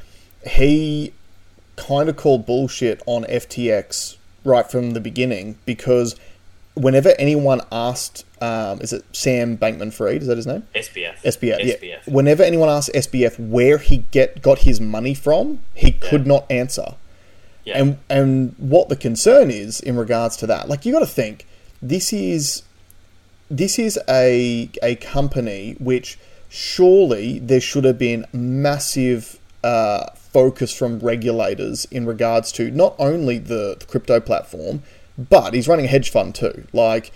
[0.47, 1.11] he
[1.75, 6.15] kind of called bullshit on FTX right from the beginning because
[6.73, 10.21] whenever anyone asked, um, is it Sam Bankman Fried?
[10.21, 10.63] Is that his name?
[10.73, 11.81] SBF, SBF, SBF.
[11.81, 11.97] yeah.
[12.05, 16.95] Whenever anyone asked SBF where he get got his money from, he could not answer.
[17.65, 17.77] Yeah.
[17.77, 21.45] And and what the concern is in regards to that, like you got to think,
[21.81, 22.63] this is
[23.51, 26.17] this is a a company which
[26.55, 33.37] surely there should have been massive uh, focus from regulators in regards to not only
[33.37, 34.81] the, the crypto platform,
[35.17, 36.65] but he's running a hedge fund too.
[36.71, 37.11] Like,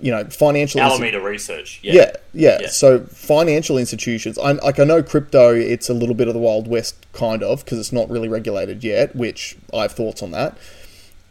[0.00, 0.80] you know, financial.
[0.80, 1.80] insti- Alameda Research.
[1.82, 1.92] Yeah.
[1.92, 2.68] yeah, yeah, Yeah.
[2.68, 6.66] So financial institutions, I, like I know crypto, it's a little bit of the wild
[6.66, 9.14] west kind of because it's not really regulated yet.
[9.14, 10.56] Which I have thoughts on that.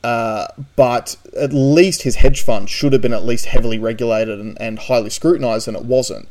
[0.04, 4.56] Uh, but at least his hedge fund should have been at least heavily regulated and,
[4.62, 6.30] and highly scrutinized, and it wasn't.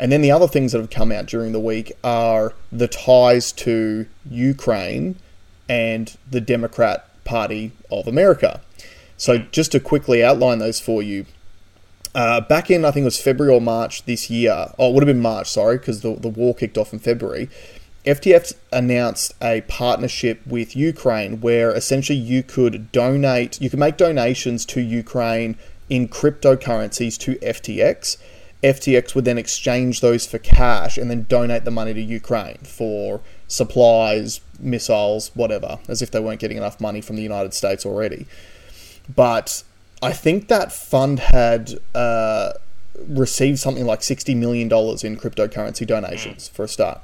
[0.00, 3.52] And then the other things that have come out during the week are the ties
[3.52, 5.16] to Ukraine
[5.68, 8.62] and the Democrat Party of America.
[9.18, 11.26] So just to quickly outline those for you,
[12.14, 14.72] uh, back in I think it was February or March this year.
[14.78, 17.50] Oh, it would have been March, sorry, because the the war kicked off in February.
[18.06, 24.64] FTX announced a partnership with Ukraine where essentially you could donate, you could make donations
[24.66, 25.56] to Ukraine
[25.90, 28.16] in cryptocurrencies to FTX.
[28.62, 33.20] FTX would then exchange those for cash and then donate the money to Ukraine for
[33.48, 38.26] supplies, missiles, whatever, as if they weren't getting enough money from the United States already
[39.14, 39.62] but
[40.02, 42.52] I think that fund had uh,
[43.06, 47.00] received something like sixty million dollars in cryptocurrency donations for a start,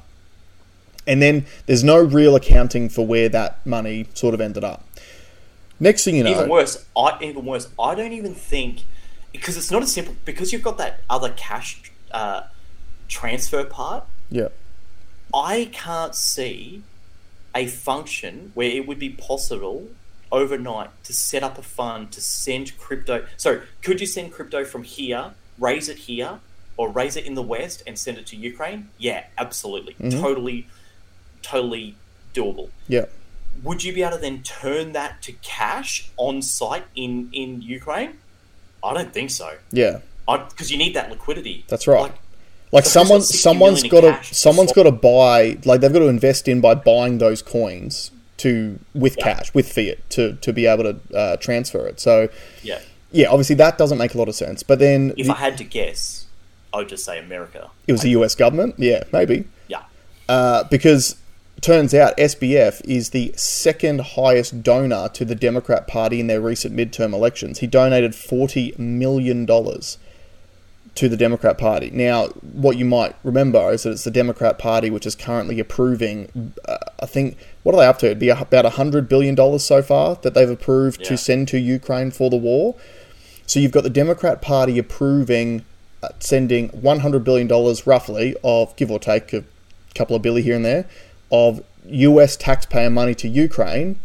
[1.05, 4.85] and then there's no real accounting for where that money sort of ended up.
[5.79, 7.67] Next thing you know, Even worse, I even worse.
[7.79, 8.81] I don't even think
[9.31, 12.41] because it's not as simple because you've got that other cash uh,
[13.07, 14.05] transfer part.
[14.29, 14.49] yeah,
[15.33, 16.83] I can't see
[17.55, 19.87] a function where it would be possible
[20.31, 23.25] overnight to set up a fund to send crypto.
[23.37, 26.39] So, could you send crypto from here, raise it here,
[26.75, 28.89] or raise it in the West and send it to Ukraine?
[28.97, 29.95] Yeah, absolutely.
[30.11, 30.67] Totally,
[31.41, 31.95] totally
[32.33, 32.69] doable.
[32.87, 33.05] Yeah.
[33.63, 38.19] Would you be able to then turn that to cash on site in in Ukraine?
[38.87, 39.51] I don't think so.
[39.71, 39.99] Yeah.
[40.27, 41.63] Because you need that liquidity.
[41.67, 42.01] That's right.
[42.01, 42.15] Like,
[42.71, 45.57] Like So someone, who's got 60 someone's got to, someone's got to buy.
[45.63, 49.23] Like they've got to invest in by buying those coins to with Yeah.
[49.35, 51.99] cash with fiat to to be able to uh, transfer it.
[51.99, 52.27] So
[52.61, 52.79] yeah.
[53.11, 54.63] yeah, obviously that doesn't make a lot of sense.
[54.63, 56.25] But then If the- I had to guess,
[56.73, 57.69] I would just say America.
[57.87, 58.35] it was the U.S.
[58.35, 58.75] government.
[58.77, 59.83] Yeah, maybe Yeah.
[60.29, 61.15] uh, because
[61.61, 66.75] turns out SBF is the second highest donor to the Democrat Party in their recent
[66.75, 67.59] midterm elections.
[67.59, 69.97] He donated forty million dollars
[70.95, 71.91] to the Democrat Party.
[71.91, 76.53] Now, what you might remember is that it's the Democrat Party which is currently approving.
[76.67, 78.07] Uh, I think what are they up to?
[78.07, 81.07] It'd be about hundred billion dollars so far that they've approved Yeah.
[81.09, 82.75] to send to Ukraine for the war.
[83.45, 85.63] So you've got the Democrat Party approving
[86.03, 89.43] uh, sending one hundred billion dollars roughly of give or take a
[89.95, 90.85] couple of billy here and there
[91.31, 92.35] of U.S.
[92.35, 93.99] taxpayer money to Ukraine,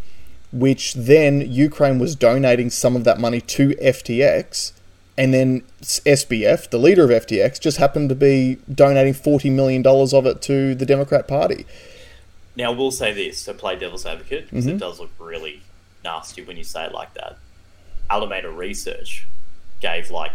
[0.52, 4.72] which then Ukraine was donating some of that money to FTX,
[5.18, 10.12] and then SBF, the leader of FTX, just happened to be donating forty million dollars
[10.14, 11.66] of it to the Democrat Party.
[12.54, 14.76] Now, we'll say this to play devil's advocate, because Mm-hmm.
[14.76, 15.62] it does look really
[16.04, 17.38] nasty when you say it like that.
[18.10, 19.26] Alameda Research
[19.80, 20.32] gave like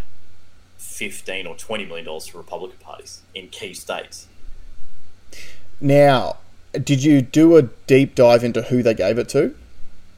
[0.77, 4.27] 15 or 20 million dollars to Republican parties in key states.
[5.79, 6.37] Now,
[6.83, 9.55] did you do a deep dive into who they gave it to?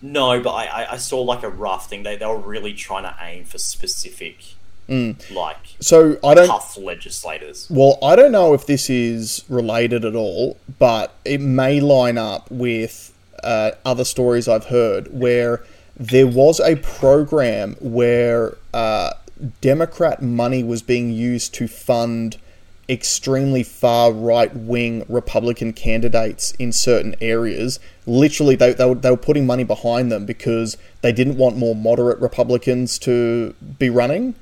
[0.01, 2.03] No, but I, I, saw like a rough thing.
[2.03, 4.55] They, they were really trying to aim for specific,
[4.87, 5.29] Mm.
[5.29, 6.47] like, So I don't.
[6.47, 7.67] tough legislators.
[7.69, 12.49] Well, I don't know if this is related at all, but it may line up
[12.49, 15.63] with uh, other stories I've heard where
[15.95, 19.11] there was a program where uh,
[19.61, 22.37] Democrat money was being used to fund
[22.89, 27.79] extremely far right wing Republican candidates in certain areas.
[28.07, 31.75] Literally, they, they, were, they were putting money behind them because they didn't want more
[31.75, 34.33] moderate Republicans to be running.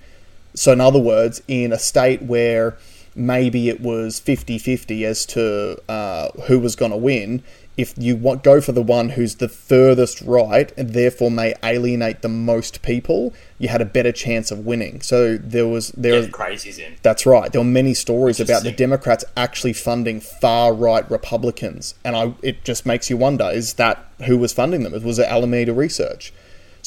[0.53, 2.77] So, in other words, in a state where
[3.13, 7.43] maybe it was 50 50 as to uh, who was going to win,
[7.77, 12.23] if you want, go for the one who's the furthest right and therefore may alienate
[12.23, 15.01] the most people, you had a better chance of winning.
[15.01, 15.89] So, there was.
[15.89, 16.21] there.
[16.21, 16.95] Get crazies in.
[17.03, 17.51] That's right.
[17.51, 22.63] There were many stories about the Democrats actually funding far right Republicans, and I, it
[22.63, 24.91] just makes you wonder: is that who was funding them?
[25.03, 26.33] Was it Alameda Research?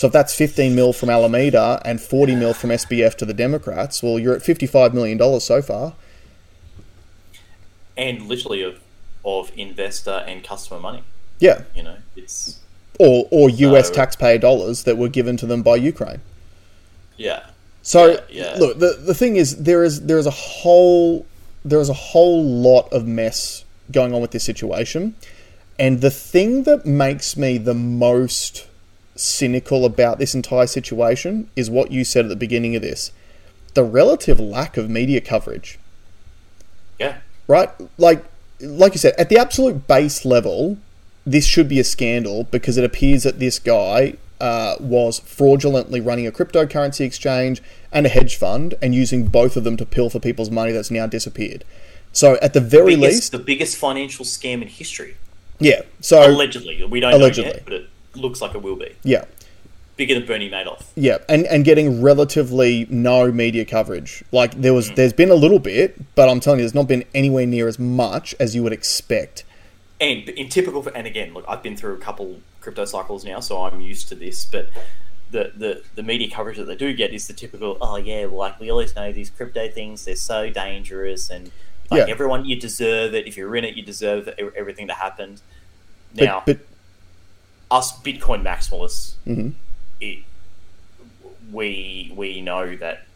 [0.00, 4.02] So if that's 15 mil from Alameda and 40 mil from SBF to the Democrats,
[4.02, 5.94] well, you're at 55 million dollars so far.
[7.98, 8.80] And literally of,
[9.24, 11.02] of investor and customer money.
[11.38, 12.58] Yeah, You know, it's,
[12.98, 16.20] or or US So- taxpayer dollars that were given to them by Ukraine.
[17.16, 17.46] yeah.
[17.82, 18.56] So Yeah, yeah.
[18.58, 21.24] look, the the thing is there is there is a whole
[21.64, 25.14] there is a whole lot of mess going on with this situation,
[25.78, 28.66] and the thing that makes me the most
[29.16, 33.12] cynical about this entire situation is what you said at the beginning of this:
[33.74, 35.78] the relative lack of media coverage.
[36.98, 37.16] Yeah.
[37.48, 38.22] Right, like
[38.60, 40.78] like you said, at the absolute base level,
[41.26, 46.26] this should be a scandal because it appears that this guy uh, was fraudulently running
[46.26, 50.50] a cryptocurrency exchange and a hedge fund and using both of them to pilfer people's
[50.50, 51.64] money that's now disappeared.
[52.12, 55.16] So, at the very Biggest, least, the biggest financial scam in history.
[55.58, 55.82] yeah.
[56.00, 56.82] So, Allegedly.
[56.84, 58.96] We don't know yet, but it looks like it will be.
[59.04, 59.26] yeah,
[60.00, 60.82] Bigger than Bernie Madoff.
[60.96, 64.24] yeah, and and getting relatively no media coverage.
[64.32, 64.76] Like there Mm.
[64.76, 67.68] was, there's been a little bit, but I'm telling you, there's not been anywhere near
[67.68, 69.44] as much as you would expect.
[70.00, 73.62] And in typical, and again, look, I've been through a couple crypto cycles now, so
[73.62, 74.46] I'm used to this.
[74.46, 74.70] But
[75.30, 78.38] the, the the media coverage that they do get is the typical, oh yeah, well,
[78.38, 81.50] like we always know these crypto things, they're so dangerous, and
[81.90, 82.12] like Yeah.
[82.14, 83.26] everyone, you deserve it.
[83.26, 85.42] If you're in it, you deserve everything that happened.
[86.14, 86.60] Now, but
[87.70, 89.52] us Bitcoin maximalists, Mhm.
[90.00, 90.18] It,
[91.52, 93.06] we we know that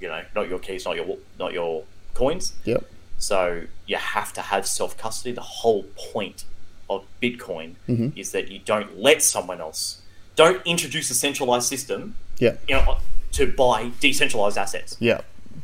[0.00, 2.52] you know not your keys, not your not your coins.
[2.64, 2.84] Yep.
[3.18, 5.32] So you have to have self custody.
[5.32, 6.44] The whole point
[6.90, 8.12] of Bitcoin Mhm.
[8.16, 9.98] is that you don't let someone else,
[10.36, 12.56] don't introduce a centralized system, Yeah.
[12.68, 12.98] you know,
[13.32, 14.96] to buy decentralized assets.
[15.00, 15.20] Yeah.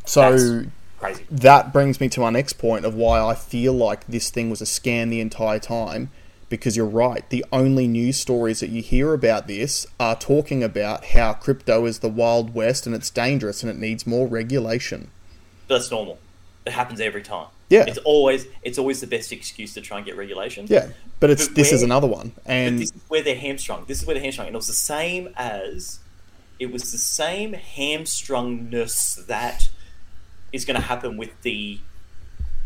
[0.07, 1.25] So That's crazy.
[1.31, 4.63] that brings me to my next point of why I feel like this thing was
[4.63, 6.11] a scam the entire time.
[6.49, 11.07] Because you're right, the only news stories that you hear about this are talking about
[11.07, 15.11] how crypto is the Wild West and it's dangerous and it needs more regulation.
[15.67, 16.19] But that's normal.
[16.65, 17.49] It happens every time.
[17.69, 17.85] Yeah.
[17.87, 20.67] It's always it's always the best excuse to try and get regulation.
[20.69, 20.89] Yeah,
[21.21, 23.85] but it's But this is another one, But and this is where they're hamstrung.
[23.87, 26.01] This is where they're hamstrung, and it was the same as
[26.59, 29.69] it was the same hamstrungness that
[30.53, 31.79] is going to happen with the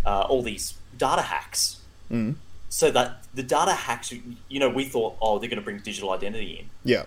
[0.05, 1.81] uh, all these data hacks.
[2.11, 2.37] Mm.
[2.75, 4.15] So that the data hacks,
[4.49, 7.03] you know, we thought, oh, they're going to bring digital identity in, Yeah.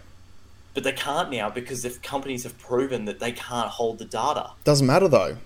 [0.75, 4.51] but they can't now because the companies have proven that they can't hold the data.
[4.63, 5.37] Doesn't matter though.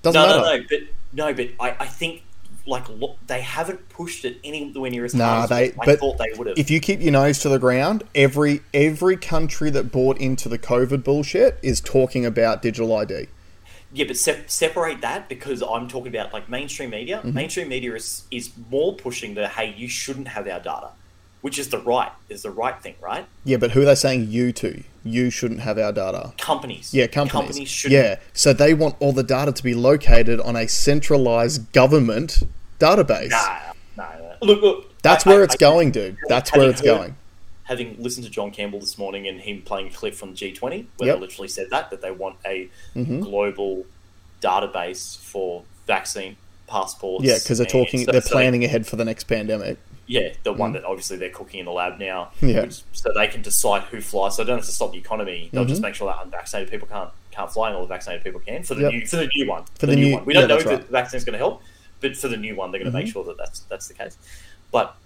[0.00, 0.38] Doesn't No, matter.
[0.40, 0.80] no, no, but
[1.12, 2.22] no, but I, I think
[2.66, 2.84] like
[3.26, 6.32] they haven't pushed it anywhere near as Nah, hard as they- I but thought they
[6.38, 6.58] would have.
[6.58, 10.58] If you keep your nose to the ground, every every country that bought into the
[10.58, 13.26] COVID bullshit is talking about digital ID.
[13.92, 17.18] Yeah, but se- separate that because I'm talking about like mainstream media.
[17.18, 17.34] Mm-hmm.
[17.34, 20.90] Mainstream media is is more pushing the hey, you shouldn't have our data,
[21.40, 23.26] which is the right is the right thing, right?
[23.44, 24.82] Yeah, but who are they saying you to?
[25.04, 26.34] You shouldn't have our data.
[26.38, 27.66] Companies, Yeah, companies.
[27.68, 27.90] should.
[27.92, 32.42] yeah, so they want all the data to be located on a centralized government
[32.78, 33.30] database.
[33.30, 33.58] Nah,
[33.96, 34.34] nah, nah.
[34.42, 35.02] Look, look.
[35.02, 36.18] That's I- where I- it's I- going, dude.
[36.28, 37.16] That's where it's heard- going.
[37.68, 40.60] Having listened to John Campbell this morning and him playing a clip from the G20,
[40.60, 40.86] where Yep.
[40.86, 41.06] Mm-hmm.
[41.06, 43.84] they literally said that that they want a global
[44.42, 47.24] database for vaccine passports.
[47.24, 49.78] Yeah, because they're talking, so- they're so- planning ahead for the next pandemic.
[50.06, 52.30] Yeah, the one that obviously they're cooking in the lab now.
[52.40, 52.62] Yeah.
[52.62, 54.36] which- so they can decide who flies.
[54.36, 55.50] So they don't have to stop the economy.
[55.52, 55.68] They'll Mm-hmm.
[55.68, 58.62] just make sure that unvaccinated people can't can't fly, and all the vaccinated people can
[58.64, 58.92] for the Yep.
[58.92, 59.64] new for the new one.
[59.78, 60.78] For the new- one, we don't know if right.
[60.78, 60.86] Mm-hmm.
[60.86, 61.62] the vaccine's going to help,
[62.00, 64.16] but for the new one, they're going to make sure that that's that's the case.
[64.72, 64.96] But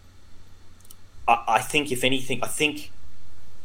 [1.26, 2.90] I, I think, if anything, I think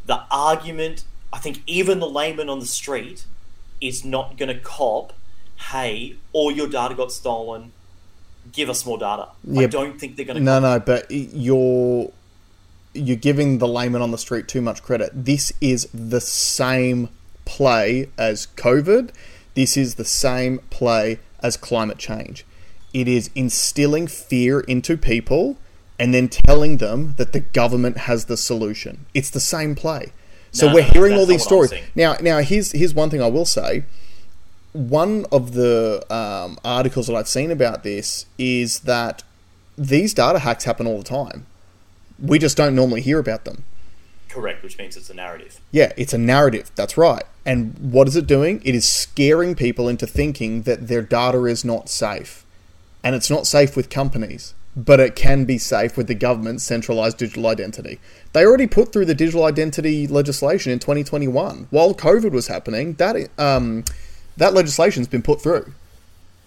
[0.05, 1.03] the argument.
[1.31, 3.25] I think even the layman on the street
[3.81, 5.13] is not going to cop.
[5.57, 7.73] Hey, all your data got stolen.
[8.53, 9.27] Give us more data.
[9.57, 10.43] I don't think they're going to.
[10.43, 12.11] No, no, but you're
[12.93, 15.11] you're giving the layman on the street too much credit.
[15.13, 17.09] This is the same
[17.45, 19.11] play as COVID.
[19.53, 22.45] This is the same play as climate change.
[22.93, 25.57] It is instilling fear into people
[25.99, 29.05] and then telling them that the government has the solution.
[29.13, 30.13] It's the same play.
[30.51, 31.73] So No, we're no, hearing all these stories.
[31.95, 33.83] Now, now here's here's one thing I will say
[34.77, 39.23] one of the um, articles that I've seen about this is that
[39.77, 41.47] these data hacks happen all the time.
[42.19, 43.63] We just don't normally hear about them.
[44.29, 45.59] Correct, which means it's a narrative.
[45.71, 46.71] Yeah, it's a narrative.
[46.75, 47.23] That's right.
[47.45, 48.61] And what is it doing?
[48.63, 52.45] It is scaring people into thinking that their data is not safe.
[53.03, 57.17] And it's not safe with companies, but it can be safe with the government's centralized
[57.17, 57.99] digital identity.
[58.33, 62.93] They already put through the digital identity legislation in 2021 while COVID was happening.
[62.93, 63.83] That um,
[64.37, 65.73] that legislation's been put through.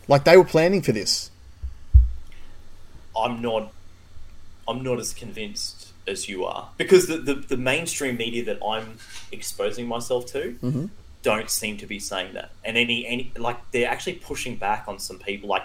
[0.06, 1.32] Like they were planning for this.
[3.18, 3.72] I'm not
[4.68, 6.68] I'm not as convinced as you are.
[6.76, 8.98] Because the, the, the mainstream media that I'm
[9.32, 10.86] exposing myself to Mm-hmm.
[11.22, 12.52] don't seem to be saying that.
[12.64, 15.64] And any any like they're actually pushing back on some people like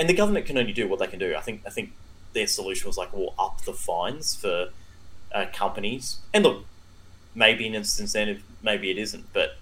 [0.00, 1.36] and the government can only do what they can do.
[1.36, 1.92] I think I think
[2.32, 4.70] their solution was like, well, up the fines for
[5.32, 6.18] uh, companies.
[6.32, 6.64] And look,
[7.34, 9.56] maybe an incentive, maybe it isn't, but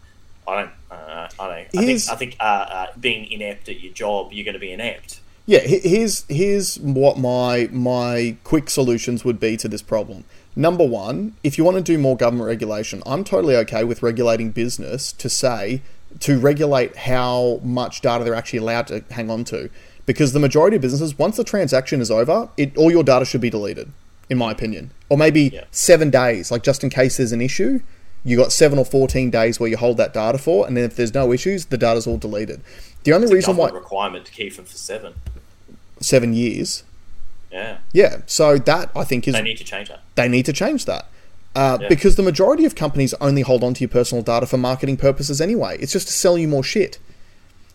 [0.46, 0.70] I don't.
[0.90, 1.82] Uh, I don't.
[1.82, 4.72] I think, I think uh, uh, being inept at your job, you're going to be
[4.72, 5.20] inept.
[5.44, 10.24] Yeah, here's here's what my my quick solutions would be to this problem.
[10.54, 14.50] Number one, if you want to do more government regulation, I'm totally okay with regulating
[14.50, 15.82] business to say
[16.20, 19.70] to regulate how much data they're actually allowed to hang on to,
[20.08, 23.40] because the majority of businesses, once the transaction is over, it all your data should
[23.42, 23.92] be deleted,
[24.28, 25.64] in my opinion, or maybe Yeah.
[25.70, 27.80] seven days, like just in case there's an issue.
[28.24, 30.96] You got seven or fourteen days where you hold that data for, and then if
[30.96, 32.60] there's no issues, the data's all deleted.
[33.04, 35.12] The only reason why requirement to keep them for seven.
[36.00, 36.82] seven years,
[37.52, 40.00] Yeah, Yeah, so that I think is they need to change that.
[40.16, 41.06] they need to change that.
[41.54, 41.88] Uh, Yeah.
[41.88, 45.40] Because the majority of companies only hold on to your personal data for marketing purposes
[45.40, 45.76] anyway.
[45.80, 46.98] It's just to sell you more shit.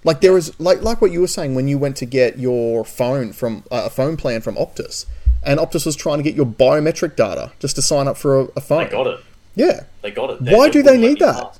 [0.03, 2.83] Like there is like like what you were saying when you went to get your
[2.83, 5.05] phone from uh, a phone plan from Optus,
[5.43, 8.43] and Optus was trying to get your biometric data just to sign up for a,
[8.55, 8.85] a phone.
[8.85, 9.19] They got it.
[9.55, 9.83] Yeah.
[10.01, 10.41] They got it.
[10.41, 11.43] Why do they need that?
[11.43, 11.59] pass.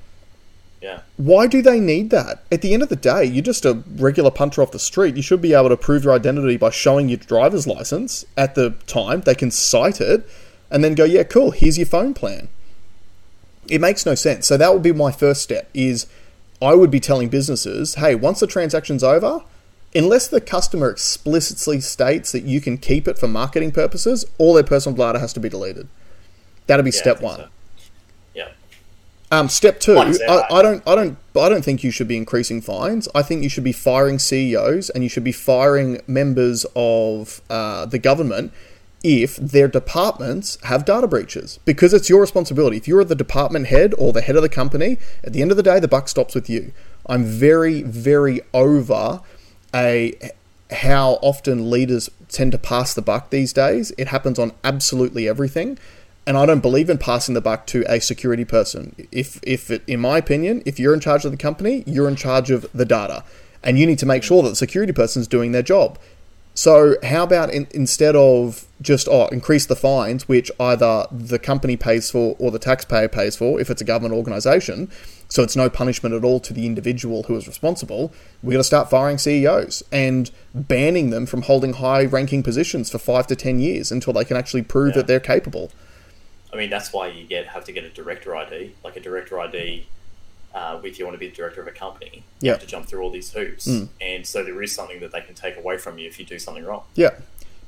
[0.82, 2.44] Yeah, Why do they need that?
[2.52, 5.16] At the end of the day, you're just a regular punter off the street.
[5.16, 8.72] You should be able to prove your identity by showing your driver's license at the
[8.86, 9.22] time.
[9.22, 10.28] They can cite it
[10.70, 12.50] and then go, yeah, cool, here's your phone plan.
[13.70, 14.46] It makes no sense.
[14.46, 16.06] So that would be my first step is
[16.64, 19.42] I would be telling businesses, hey, once the transaction's over,
[19.94, 24.64] unless the customer explicitly states that you can keep it for marketing purposes, all their
[24.64, 25.88] personal data has to be deleted.
[26.68, 27.38] That'd be yeah, step one.
[27.38, 27.48] so.
[28.34, 28.50] Yeah,
[29.32, 30.06] Um, step two, I
[30.50, 33.10] I, don't, I don't, I don't think you should be increasing fines.
[33.14, 37.86] I think you should be firing CEOs and you should be firing members of uh,
[37.86, 38.54] the government
[39.04, 42.78] if their departments have data breaches because it's your responsibility.
[42.78, 45.58] If you're the department head or the head of the company, at the end of
[45.58, 46.72] the day, the buck stops with you.
[47.06, 49.22] I'm very, very over
[49.76, 50.14] a
[50.72, 53.92] how often leaders tend to pass the buck these days.
[53.98, 55.78] It happens on absolutely everything.
[56.26, 58.96] And I don't believe in passing the buck to a security person.
[59.12, 62.16] If, if it, in my opinion, if you're in charge of the company, you're in
[62.16, 63.26] charge of the data,
[63.62, 66.00] and you need to make sure that the security person is doing their job.
[66.56, 71.76] So how about in, instead of just oh increase the fines, which either the company
[71.78, 74.92] pays for or the taxpayer pays for if it's a government organisation,
[75.30, 78.14] so it's no punishment at all to the individual who is responsible.
[78.44, 83.26] We're going to start firing CEOs and banning them from holding high-ranking positions for five
[83.28, 84.98] to ten years until they can actually prove Yeah.
[84.98, 85.72] that they're capable.
[86.52, 89.40] I mean, that's why you get have to get a director ID, like a director
[89.40, 89.88] ID.
[90.54, 92.52] Uh, if you want to be the director of a company, you Yeah.
[92.54, 93.88] have to jump through all these hoops, Mm.
[94.00, 96.38] and so there is something that they can take away from you if you do
[96.38, 96.84] something wrong.
[96.96, 97.12] Yeah,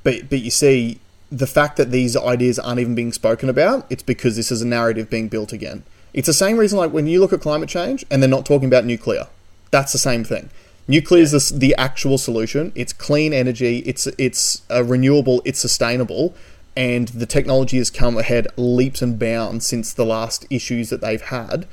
[0.04, 1.00] but but you see,
[1.32, 4.68] the fact that these ideas aren't even being spoken about, it's because this is a
[4.68, 5.84] narrative being built again.
[6.14, 8.68] It's the same reason, like when you look at climate change and they're not talking
[8.68, 9.28] about nuclear.
[9.72, 10.50] That's the same thing.
[10.88, 12.72] Nuclear is the, the actual solution.
[12.76, 13.80] It's clean energy.
[13.80, 15.42] It's it's uh, renewable.
[15.44, 16.36] It's sustainable,
[16.78, 21.22] and the technology has come ahead leaps and bounds since the last issues that they've
[21.22, 21.66] had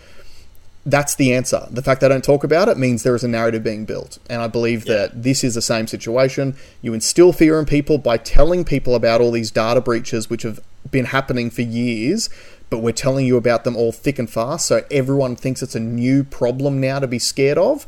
[0.85, 1.67] that's the answer.
[1.71, 4.19] The fact they don't talk about it means there is a narrative being built.
[4.29, 4.95] And I believe Yeah.
[4.97, 6.57] that this is the same situation.
[6.81, 10.61] You instill fear in people by telling people about all these data breaches which have
[10.91, 12.29] been happening for years,
[12.69, 14.67] but we're telling you about them all thick and fast.
[14.67, 17.87] So everyone thinks it's a new problem now to be scared of.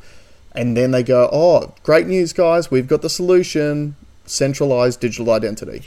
[0.52, 2.70] And then they go, oh, great news, guys.
[2.70, 5.82] We've got the solution centralized digital identity.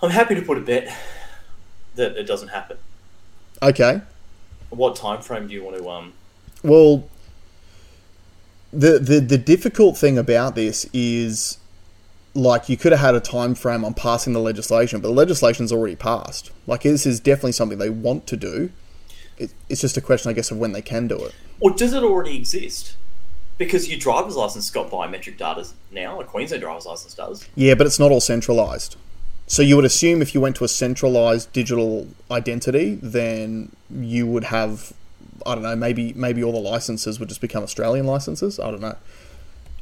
[0.00, 0.96] I'm happy to put a bet
[1.96, 2.76] that it doesn't happen.
[3.62, 4.00] Okay.
[4.70, 5.88] What time frame do you want to?
[5.88, 6.12] Um,
[6.62, 7.08] Well,
[8.72, 11.58] the, the the difficult thing about this is
[12.34, 15.72] like you could have had a time frame on passing the legislation, but the legislation's
[15.72, 16.50] already passed.
[16.66, 18.70] Like this is definitely something they want to do.
[19.38, 21.34] It, it's just a question, I guess, of when they can do it.
[21.60, 22.96] or does it already exist?
[23.58, 26.20] Because your driver's license got biometric data now.
[26.20, 27.48] A Queensland driver's license does.
[27.54, 28.96] Yeah, but it's not all centralized.
[29.48, 34.44] So you would assume if you went to a centralized digital identity, then you would
[34.44, 34.92] have,
[35.46, 38.58] I don't know, maybe maybe all the licenses would just become Australian licenses.
[38.58, 38.96] I don't know.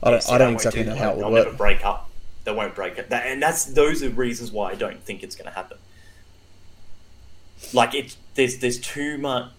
[0.03, 1.57] I don't, See, I don't exactly do know how it would never work.
[1.57, 2.11] break up.
[2.45, 3.09] They won't break it.
[3.09, 5.79] That, and that's those are reasons why I don't think it's going to happen.
[7.73, 9.51] Like it, there's there's too much.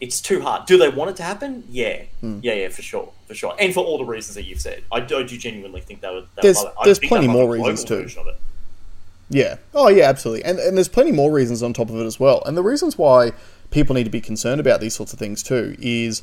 [0.00, 0.66] It's too hard.
[0.66, 1.62] Do they want it to happen?
[1.70, 2.40] Yeah, Hmm.
[2.42, 4.82] yeah, yeah, for sure, for sure, and for all the reasons that you've said.
[4.92, 6.24] I do, I do genuinely think that would.
[6.34, 6.80] They There's- would love it.
[6.80, 8.08] I there's think plenty more reasons too.
[9.28, 9.56] Yeah.
[9.74, 10.44] Oh, yeah, absolutely.
[10.44, 12.42] And, and there's plenty more reasons on top of it as well.
[12.46, 13.32] And the reasons why
[13.70, 16.22] people need to be concerned about these sorts of things too is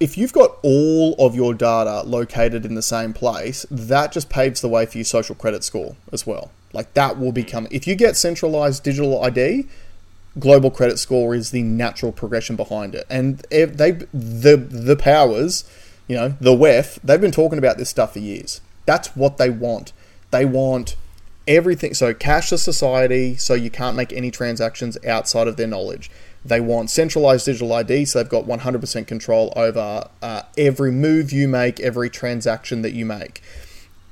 [0.00, 4.60] if you've got all of your data located in the same place, that just paves
[4.60, 6.50] the way for your social credit score as well.
[6.72, 9.66] Like that will become, if you get centralized digital ID,
[10.38, 13.06] global credit score is the natural progression behind it.
[13.08, 15.64] And they, the the powers,
[16.08, 18.60] you know, the WEF, they've been talking about this stuff for years.
[18.86, 19.92] That's what they want.
[20.30, 20.96] They want
[21.46, 21.94] everything.
[21.94, 26.10] So cashless society, so you can't make any transactions outside of their knowledge.
[26.44, 31.46] They want centralized digital ID, so they've got 100% control over uh, every move you
[31.46, 33.42] make, every transaction that you make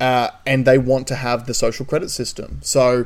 [0.01, 2.59] uh, and they want to have the social credit system.
[2.63, 3.05] So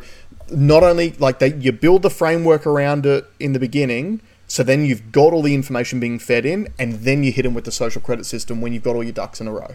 [0.51, 4.87] not only like they you build the framework around it in the beginning, so then
[4.87, 7.73] you've got all the information being fed in, and then you hit them with the
[7.73, 9.75] social credit system when you've got all your ducks in a row.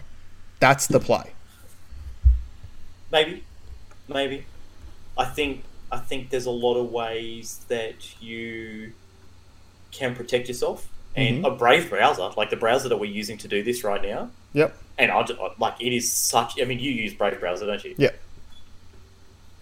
[0.60, 1.32] That's the play.
[3.12, 3.44] Maybe,
[4.10, 4.44] maybe.
[5.16, 8.92] I think I think there's a lot of ways that you
[9.92, 13.62] can protect yourself, and a Brave browser, like the browser that we're using to do
[13.62, 14.76] this right now, Yep.
[14.98, 16.60] and I just, like it is such.
[16.60, 17.94] I mean, you use Brave browser, don't you?
[17.98, 18.10] Yeah.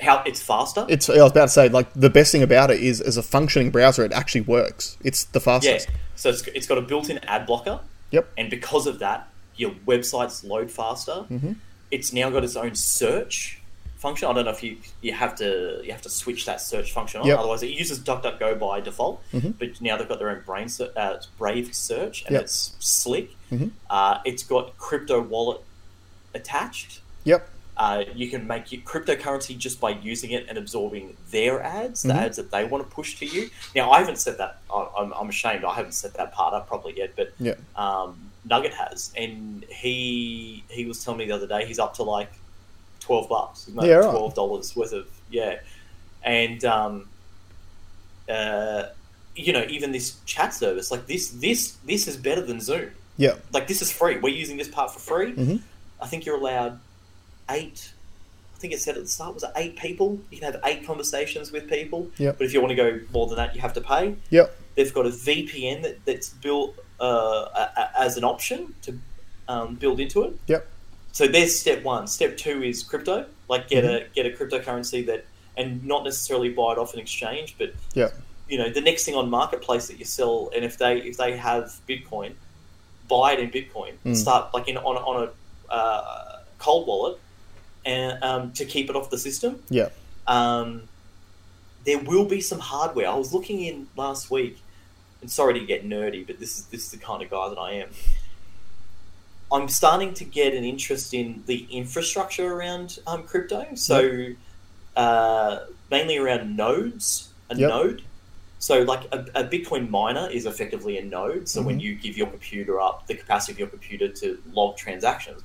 [0.01, 0.86] How it's faster.
[0.88, 1.09] It's.
[1.11, 3.70] I was about to say like the best thing about it is as a functioning
[3.70, 4.96] browser, it actually works.
[5.03, 5.44] It's the yeah.
[5.44, 5.88] fastest.
[6.14, 7.80] So it's, it's got a built-in ad blocker,
[8.11, 8.28] Yep.
[8.36, 11.24] and because of that, your websites load faster.
[11.30, 11.57] Mhm.
[11.90, 13.57] It's now got its own search
[13.99, 14.28] function.
[14.28, 17.20] I don't know if you you have to you have to switch that search function
[17.20, 17.26] on.
[17.26, 17.38] Yep.
[17.38, 19.20] Otherwise, it uses DuckDuckGo by default.
[19.32, 19.55] Mhm.
[19.59, 22.42] But now they've got their own brain ser- uh, Brave search, and Yep.
[22.42, 23.30] it's slick.
[23.53, 23.70] Mhm.
[23.90, 25.61] Uh, it's got crypto wallet
[26.34, 27.01] attached.
[27.24, 27.49] Yep.
[27.76, 32.12] Uh, you can make your cryptocurrency just by using it and absorbing their ads, the
[32.12, 32.16] Mhm.
[32.22, 33.51] ads that they want to push to you.
[33.74, 34.59] Now, I haven't set that.
[34.74, 35.64] I'm, I'm ashamed.
[35.64, 37.55] I haven't set that part up properly yet, but Yeah.
[37.76, 42.03] um, Nugget has, and he he was telling me the other day he's up to
[42.03, 42.32] like
[43.09, 43.64] twelve bucks.
[43.64, 44.11] He's made Yeah, right.
[44.11, 45.61] twelve dollars worth of yeah,
[46.22, 47.09] and um,
[48.28, 48.84] uh,
[49.34, 52.90] you know even this chat service like this this this is better than Zoom.
[53.16, 53.34] Yeah.
[53.52, 54.18] Like this is free.
[54.18, 55.32] We're using this part for free.
[55.34, 55.61] Mhm.
[56.00, 56.78] I think you're allowed
[57.50, 57.92] eight.
[58.54, 60.18] I think it said at the start was it eight people.
[60.30, 62.09] You can have eight conversations with people.
[62.18, 62.38] Yep.
[62.38, 64.16] But if you want to go more than that, you have to pay.
[64.30, 64.54] Yep.
[64.74, 68.98] They've got a VPN that, that's built uh, a, a, as an option to
[69.48, 70.36] um, build into it.
[70.48, 70.66] Yep.
[71.18, 72.06] So there's step one.
[72.06, 73.26] Step two is crypto.
[73.48, 74.06] Like get Mm-hmm.
[74.06, 75.24] a get a cryptocurrency that,
[75.56, 78.14] and not necessarily buy it off an exchange, but Yep.
[78.48, 81.36] you know the next thing on marketplace that you sell, and if they if they
[81.36, 82.34] have Bitcoin,
[83.08, 84.16] buy it in Bitcoin and Mm.
[84.16, 85.28] start like in on a- on
[85.68, 87.18] a uh, cold wallet
[87.84, 89.60] and um, to keep it off the system.
[89.70, 89.88] Yeah.
[90.28, 90.88] Um,
[91.84, 93.08] there will be some hardware.
[93.08, 94.56] I was looking in last week,
[95.20, 97.58] and sorry to get nerdy, but this is this is the kind of guy that
[97.58, 97.88] I am.
[99.51, 103.66] I'm starting to get an interest in the infrastructure around um, crypto.
[103.74, 104.28] So,
[104.96, 107.68] uh, mainly around nodes, a Yep.
[107.70, 108.03] node.
[108.59, 111.49] So, like a, a Bitcoin miner is effectively a node.
[111.49, 111.82] So, when Mhm.
[111.82, 115.42] you give your computer up the capacity of your computer to log transactions,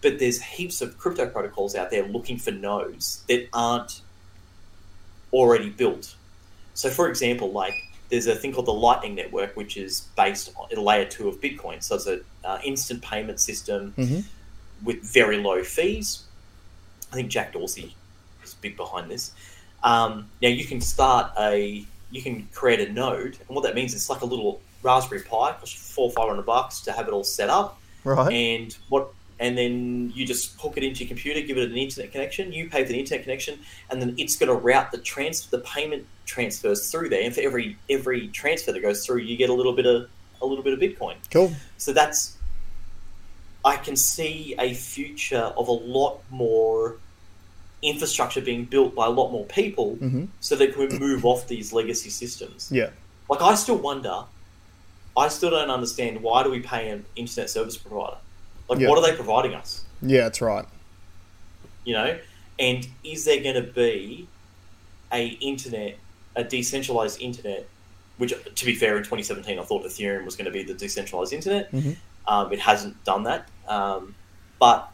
[0.00, 4.00] but there's heaps of crypto protocols out there looking for nodes that aren't
[5.32, 6.14] already built.
[6.74, 7.74] So, for example, like
[8.14, 11.40] there's a thing called the Lightning Network, which is based on a layer two of
[11.40, 11.82] Bitcoin.
[11.82, 14.20] So it's an uh, instant payment system hmm
[14.84, 16.24] with very low fees.
[17.10, 17.94] I think Jack Dorsey
[18.42, 19.32] is big behind this.
[19.82, 23.92] Um, now you can start a, you can create a node, and what that means
[23.94, 27.14] is it's like a little Raspberry Pi, costs four five hundred bucks to have it
[27.14, 28.30] all set up, Right.
[28.32, 29.08] and what,
[29.40, 32.52] and then you just hook it into your computer, give it an internet connection.
[32.52, 33.58] You pay for the internet connection,
[33.90, 37.40] and then it's going to route the trans, the payment transfers through there, and for
[37.40, 40.08] every every transfer that goes through, you get a little bit of
[40.40, 41.16] a little bit of Bitcoin.
[41.30, 41.52] cool.
[41.78, 42.36] So that's
[43.64, 46.96] I can see a future of a lot more
[47.82, 51.48] infrastructure being built by a lot more people hmm so that we can move off
[51.48, 52.70] these legacy systems.
[52.72, 52.90] Yeah.
[53.28, 54.24] Like I still wonder
[55.16, 58.16] I still don't understand why do we pay an internet service provider?
[58.68, 58.88] Like Yeah.
[58.88, 59.84] what are they providing us?
[60.02, 60.64] Yeah, that's right.
[61.84, 62.18] You know?
[62.58, 64.28] And is there gonna be
[65.12, 65.96] a internet
[66.36, 67.66] a decentralized internet
[68.16, 71.32] which to be fair in 2017 I thought Ethereum was going to be the decentralized
[71.32, 71.72] internet.
[71.72, 71.96] Mhm.
[72.26, 73.48] Um, it hasn't done that.
[73.66, 74.14] Um,
[74.60, 74.88] but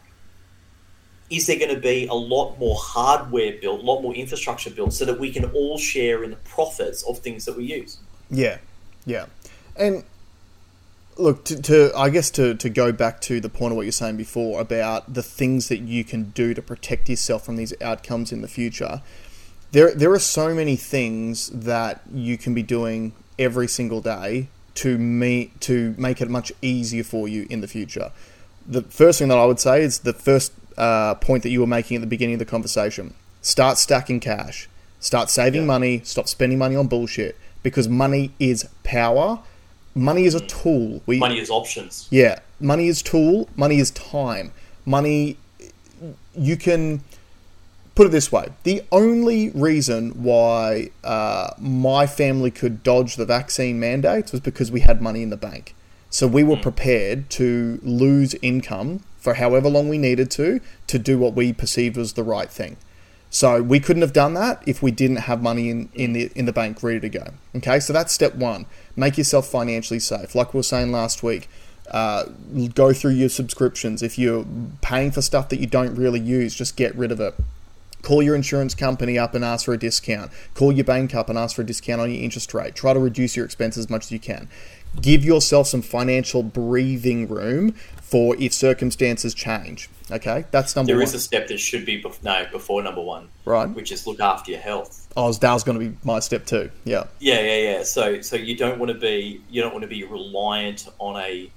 [1.29, 4.93] is there going to be a lot more hardware built, a lot more infrastructure built,
[4.93, 7.97] so that we can all share in the profits of things that we use?
[8.29, 8.57] Yeah,
[9.05, 9.27] yeah,
[9.77, 10.03] and
[11.17, 13.91] look to, to I guess to to go back to the point of what you're
[13.91, 18.31] saying before about the things that you can do to protect yourself from these outcomes
[18.31, 19.01] in the future.
[19.71, 24.97] There there are so many things that you can be doing every single day to
[24.97, 28.11] me to make it much easier for you in the future.
[28.67, 31.67] The first thing that I would say is the first uh, point that you were
[31.67, 33.13] making at the beginning of the conversation.
[33.41, 34.69] Start stacking cash.
[34.99, 35.67] Start saving Yeah.
[35.67, 36.01] money.
[36.03, 39.39] Stop spending money on bullshit because money is power.
[39.93, 41.01] Money is a tool.
[41.05, 42.07] We Money is options.
[42.09, 43.49] yeah, money is tool.
[43.55, 44.53] Money is time.
[44.85, 45.37] Money,
[46.35, 47.03] you can
[47.95, 53.79] put it this way: the only reason why uh, my family could dodge the vaccine
[53.79, 55.75] mandates was because we had money in the bank.
[56.09, 61.17] So we were prepared to lose income for however long we needed to to do
[61.17, 62.77] what we perceived was the right thing.
[63.29, 66.45] So we couldn't have done that if we didn't have money in, in the in
[66.45, 67.27] the bank ready to go.
[67.55, 68.65] Okay, so that's step one.
[68.95, 70.35] Make yourself financially safe.
[70.35, 71.49] Like we were saying last week,
[71.89, 72.25] uh,
[72.73, 74.01] go through your subscriptions.
[74.01, 74.45] If you're
[74.81, 77.35] paying for stuff that you don't really use, just get rid of it.
[78.01, 80.31] Call your insurance company up and ask for a discount.
[80.55, 82.73] Call your bank up and ask for a discount on your interest rate.
[82.73, 84.47] Try to reduce your expenses as much as you can.
[84.99, 89.89] Give yourself some financial breathing room for if circumstances change.
[90.11, 91.03] Okay, that's number There one.
[91.05, 93.69] is a step that should be bef- no before number one, right.
[93.69, 95.07] which is look after your health.
[95.15, 96.69] Oh, that was going to be my step two.
[96.83, 97.05] Yeah.
[97.19, 97.83] Yeah, yeah, yeah.
[97.83, 101.49] So, so you don't want to be you don't want to be reliant on a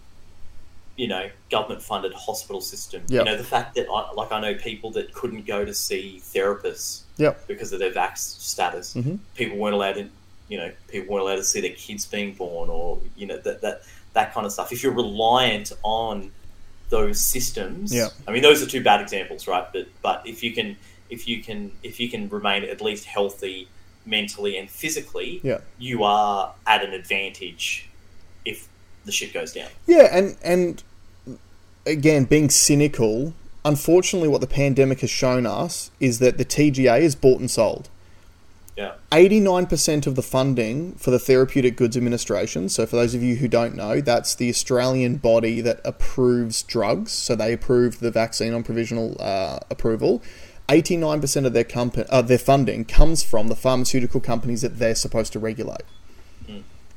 [0.97, 3.03] you know government-funded hospital system.
[3.09, 3.27] Yep.
[3.27, 6.21] You know the fact that I, like I know people that couldn't go to see
[6.23, 7.49] therapists Yep.
[7.49, 8.95] because of their vax status.
[8.95, 9.19] Mhm.
[9.35, 10.09] People weren't allowed to,
[10.49, 13.61] you know, people weren't allowed to see their kids being born, or you know that
[13.63, 13.83] that
[14.13, 14.73] that kind of stuff.
[14.73, 16.31] If you're reliant on
[16.91, 18.09] those systems, Yeah.
[18.29, 19.67] I mean, those are two bad examples, right?
[19.73, 20.77] But but if you can
[21.11, 23.69] if you can if you can remain at least healthy
[24.07, 25.61] mentally and physically, Yeah.
[25.79, 27.89] you are at an advantage
[28.45, 28.69] if
[29.07, 29.69] the shit goes down.
[29.87, 30.83] Yeah, and and
[31.87, 33.35] again, being cynical,
[33.65, 37.89] unfortunately, what the pandemic has shown us is that the TGA is bought and sold.
[38.77, 38.95] Yeah.
[39.13, 43.47] 89% of the funding for the Therapeutic Goods Administration, so for those of you who
[43.47, 47.13] don't know, that's the Australian body that approves drugs.
[47.13, 50.23] So they approved the vaccine on provisional uh, approval.
[50.69, 55.33] 89% of their, compa- uh, their funding comes from the pharmaceutical companies that they're supposed
[55.35, 55.83] to regulate.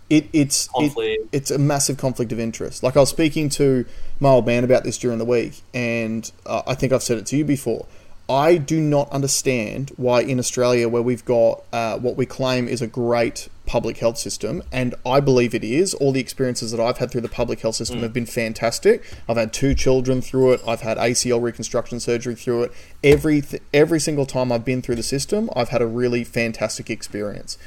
[0.09, 2.81] It, it's, it, it's a massive conflict of interest.
[2.81, 3.85] Like I was speaking to
[4.21, 7.25] my old man about this during the week, and uh, I think I've said it
[7.27, 7.85] to you before.
[8.29, 12.81] I do not understand why in Australia, where we've got uh, what we claim is
[12.81, 15.93] a great public health system, and I believe it is.
[15.93, 19.03] All the experiences that I've had through the public health system have been fantastic.
[19.29, 20.61] I've had two children through it.
[20.67, 22.73] I've had ACL reconstruction surgery through it.
[23.01, 26.89] Every th- every single time I've been through the system, I've had a really fantastic
[26.89, 27.57] experience.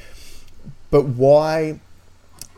[0.90, 1.80] But why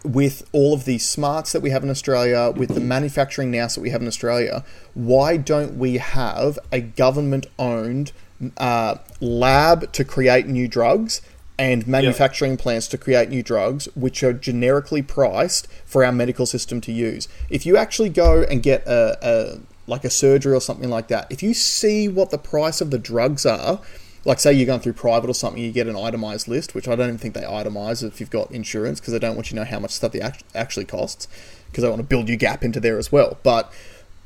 [0.04, 3.80] with all of the smarts that we have in Australia, with the manufacturing now that
[3.80, 8.12] we have in Australia, why don't we have a government owned
[8.56, 11.22] uh, lab to create new drugs
[11.58, 16.80] and manufacturing plants to create new drugs, which are generically priced for our medical system
[16.80, 17.28] to use?
[17.48, 21.26] If you actually go and get a, a like a surgery or something like that,
[21.30, 23.80] if you see what the price of the drugs are,
[24.24, 26.94] like say you're going through private or something, you get an itemized list, which I
[26.94, 29.64] don't even think they itemize if you've got insurance because they don't want you to
[29.64, 31.26] know how much stuff act- actually costs
[31.66, 33.38] because they want to build you gap into there as well.
[33.42, 33.72] But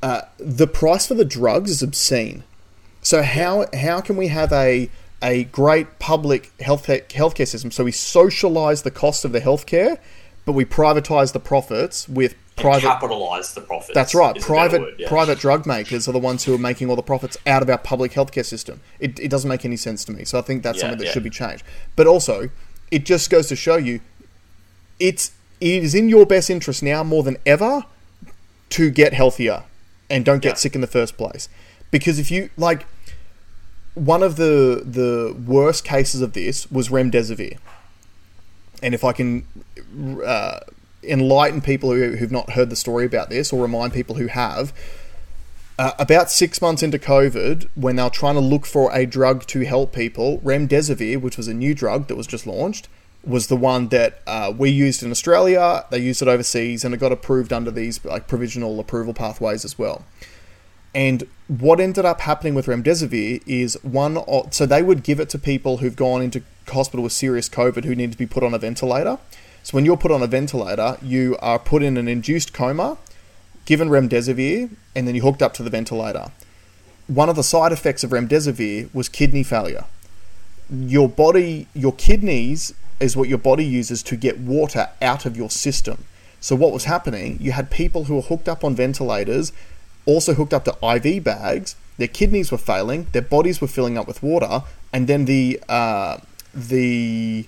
[0.02, 2.44] uh, the price for the drugs is obscene.
[3.00, 4.90] So how how can we have a
[5.22, 7.70] a great public health healthcare system?
[7.70, 9.98] So we socialize the cost of the healthcare,
[10.44, 13.94] but we privatize the profits with private capitalize the profits.
[13.94, 14.36] that's right.
[14.36, 15.08] is a better Private word, yeah.
[15.08, 17.78] private drug makers are the ones who are making all the profits out of our
[17.78, 18.80] public healthcare system.
[18.98, 20.24] It, it doesn't make any sense to me.
[20.24, 21.12] So I think that's Yeah, something that yeah.
[21.12, 21.64] should be changed.
[21.96, 22.48] But also,
[22.90, 24.00] it just goes to show you,
[24.98, 27.84] it's it is in your best interest now more than ever
[28.70, 29.64] to get healthier
[30.08, 31.48] and don't get sick in the first place.
[31.90, 32.86] Because if you like,
[33.94, 37.58] one of the the worst cases of this was remdesivir.
[38.82, 39.46] And if I can
[40.24, 40.60] uh,
[41.06, 44.72] enlighten people who, who've not heard the story about this, or remind people who have,
[45.78, 49.46] uh, about six months into COVID, when they were trying to look for a drug
[49.46, 52.88] to help people, remdesivir, which was a new drug that was just launched,
[53.24, 55.84] was the one that uh, we used in Australia.
[55.90, 59.78] They used it overseas, and it got approved under these like provisional approval pathways as
[59.78, 60.04] well.
[60.94, 64.18] And what ended up happening with remdesivir is one.
[64.50, 67.94] So they would give it to people who've gone into hospital with serious COVID who
[67.94, 69.18] need to be put on a ventilator.
[69.66, 72.98] So when you're put on a ventilator, you are put in an induced coma,
[73.64, 76.30] given remdesivir, and then you're hooked up to the ventilator.
[77.08, 79.86] One of the side effects of remdesivir was kidney failure.
[80.70, 85.50] Your body, your kidneys, is what your body uses to get water out of your
[85.50, 86.04] system.
[86.38, 87.36] So what was happening?
[87.40, 89.52] You had people who were hooked up on ventilators,
[90.04, 91.74] also hooked up to IV bags.
[91.98, 94.62] Their kidneys were failing, their bodies were filling up with water,
[94.92, 96.18] and then the uh,
[96.54, 97.46] the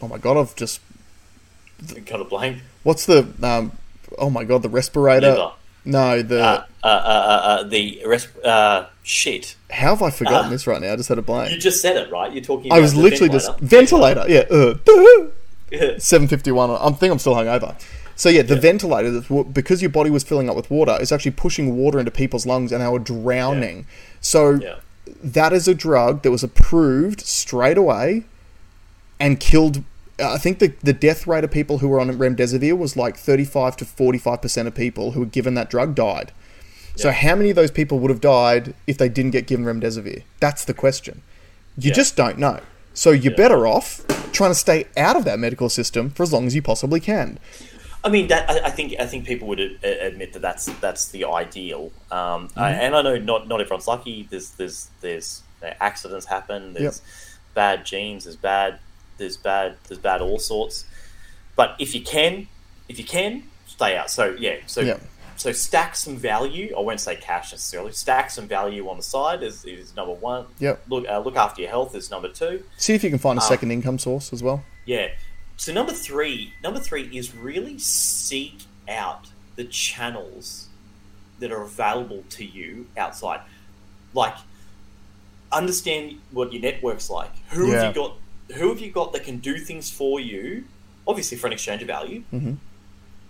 [0.00, 0.80] oh my god, I've just
[2.06, 2.58] kind a blank.
[2.82, 3.72] what's the um,
[4.18, 5.30] oh my god, the respirator?
[5.30, 5.52] Liver.
[5.84, 8.28] No, the Uh, uh, uh, uh, uh, the rest.
[8.44, 9.56] Uh, shit.
[9.70, 10.92] how have I forgotten this right now?
[10.92, 11.50] I just had a blank.
[11.50, 12.32] You just said it right.
[12.32, 12.72] You're talking.
[12.72, 14.24] I was literally just ventilator.
[14.28, 14.74] Yeah,
[15.98, 16.70] seven fifty one.
[16.70, 17.76] I think I'm still hungover.
[18.14, 21.76] So yeah, the ventilator, because your body was filling up with water, is actually pushing
[21.76, 23.86] water into people's lungs, and they were drowning.
[24.20, 24.76] So yeah.
[25.24, 28.24] that is a drug that was approved straight away
[29.18, 29.82] and killed.
[30.22, 33.76] I think the, the death rate of people who were on remdesivir was like 35
[33.78, 36.32] to 45% of people who were given that drug died.
[36.96, 40.22] So, how many of those people would have died if they didn't get given remdesivir?
[40.40, 41.22] That's the question.
[41.78, 41.94] You Yeah.
[41.94, 42.60] just don't know.
[42.94, 44.02] So, you're better off
[44.32, 47.38] trying to stay out of that medical system for as long as you possibly can.
[48.04, 51.08] I mean, that I, I think I think people would a- admit that that's that's
[51.08, 51.92] the ideal.
[52.10, 52.60] Um, Mm-hmm.
[52.60, 54.26] and I know not not everyone's lucky.
[54.28, 56.74] There's there's there's you know, accidents happen.
[56.74, 57.00] There's
[57.54, 58.24] bad genes.
[58.24, 58.80] There's bad.
[59.22, 59.76] There's bad.
[59.86, 60.84] There's bad all sorts.
[61.54, 62.48] But if you can,
[62.88, 64.10] if you can, stay out.
[64.10, 64.56] So yeah.
[64.66, 64.98] So Yeah.
[65.36, 66.74] so stack some value.
[66.76, 67.92] I won't say cash necessarily.
[67.92, 70.46] Stack some value on the side is, is number one.
[70.58, 70.82] Yep.
[70.88, 72.64] Look uh, look after your health is number two.
[72.78, 73.46] See if you can find a Ah.
[73.46, 74.64] second income source as well.
[74.86, 75.08] Yeah.
[75.56, 80.66] So number three, number three is really seek out the channels
[81.38, 83.40] that are available to you outside.
[84.14, 84.34] Like,
[85.52, 87.30] understand what your network's like.
[87.50, 87.82] Who Yeah.
[87.84, 88.16] have you got?
[88.54, 90.64] Who have you got that can do things for you?
[91.06, 92.58] Obviously, for an exchange of value, Mhm.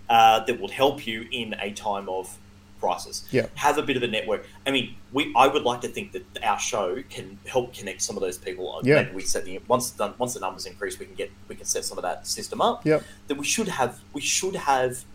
[0.09, 2.37] uh, that will help you in a time of
[2.79, 3.23] crisis.
[3.31, 3.45] Yeah.
[3.55, 4.45] Have a bit of a network.
[4.67, 5.31] I mean, we.
[5.35, 8.79] I would like to think that our show can help connect some of those people.
[8.83, 8.95] Yeah.
[9.03, 11.65] Maybe we set the once the, once the numbers increase, we can get we can
[11.65, 12.85] set some of that system up.
[12.85, 13.03] Yep.
[13.29, 13.99] That we should have.
[14.13, 15.05] We should have.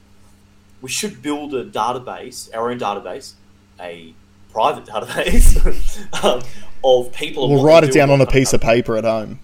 [0.80, 3.32] We should build a database, our own database,
[3.80, 4.14] a
[4.52, 6.42] private database um,
[6.84, 7.48] of people.
[7.50, 9.40] We'll write it down on a piece of paper at home.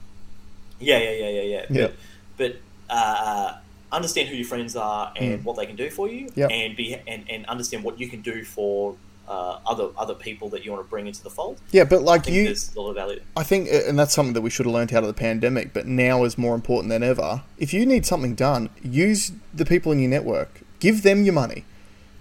[0.81, 1.67] Yeah, yeah, yeah, yeah, yeah.
[1.71, 1.89] Yeah.
[2.37, 2.57] But,
[2.89, 3.57] but uh,
[3.93, 5.45] understand who your friends are and Mm.
[5.45, 6.51] what they can do for you, Yep.
[6.51, 8.97] and be and, and understand what you can do for
[9.27, 11.59] uh, other other people that you want to bring into the fold.
[11.71, 13.21] Yeah, but like think you, there's a lot of value.
[13.37, 15.87] I think, and that's something that we should have learned out of the pandemic, but
[15.87, 17.43] now is more important than ever.
[17.59, 20.61] If you need something done, use the people in your network.
[20.81, 21.65] Give them your money.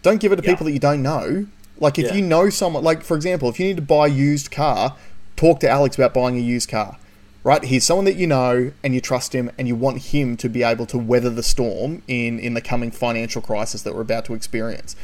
[0.01, 0.51] Don't give it to Yeah.
[0.51, 1.47] people that you don't know.
[1.77, 2.13] Like if Yeah.
[2.15, 4.95] you know someone, like for example, if you need to buy a used car,
[5.35, 6.97] talk to Alex about buying a used car.
[7.43, 7.63] Right?
[7.63, 10.63] He's someone that you know and you trust him and you want him to be
[10.63, 14.33] able to weather the storm in in the coming financial crisis that we're about to
[14.33, 14.95] experience.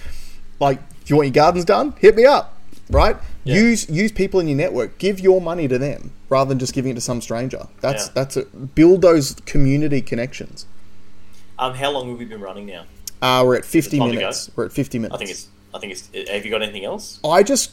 [0.59, 2.55] Like, if you want your gardens done, hit me up.
[2.89, 3.17] Right?
[3.43, 3.55] Yeah.
[3.55, 4.97] Use use people in your network.
[4.99, 7.67] Give your money to them rather than just giving it to some stranger.
[7.81, 8.11] That's Yeah.
[8.15, 10.65] that's a, build those community connections.
[11.57, 12.85] Um, how long have we been running now?
[13.21, 14.49] Uh, we're at 50 minutes.
[14.55, 15.13] We're at 50 minutes.
[15.15, 15.47] I think it's.
[15.73, 16.29] I think it's.
[16.29, 17.19] Have you got anything else?
[17.23, 17.71] I just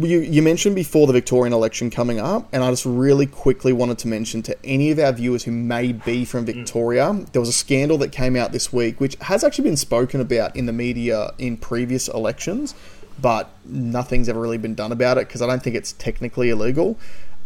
[0.00, 3.98] you you mentioned before the Victorian election coming up, and I just really quickly wanted
[3.98, 7.54] to mention to any of our viewers who may be from Victoria, there was a
[7.54, 11.32] scandal that came out this week, which has actually been spoken about in the media
[11.38, 12.74] in previous elections,
[13.20, 16.98] but nothing's ever really been done about it because I don't think it's technically illegal.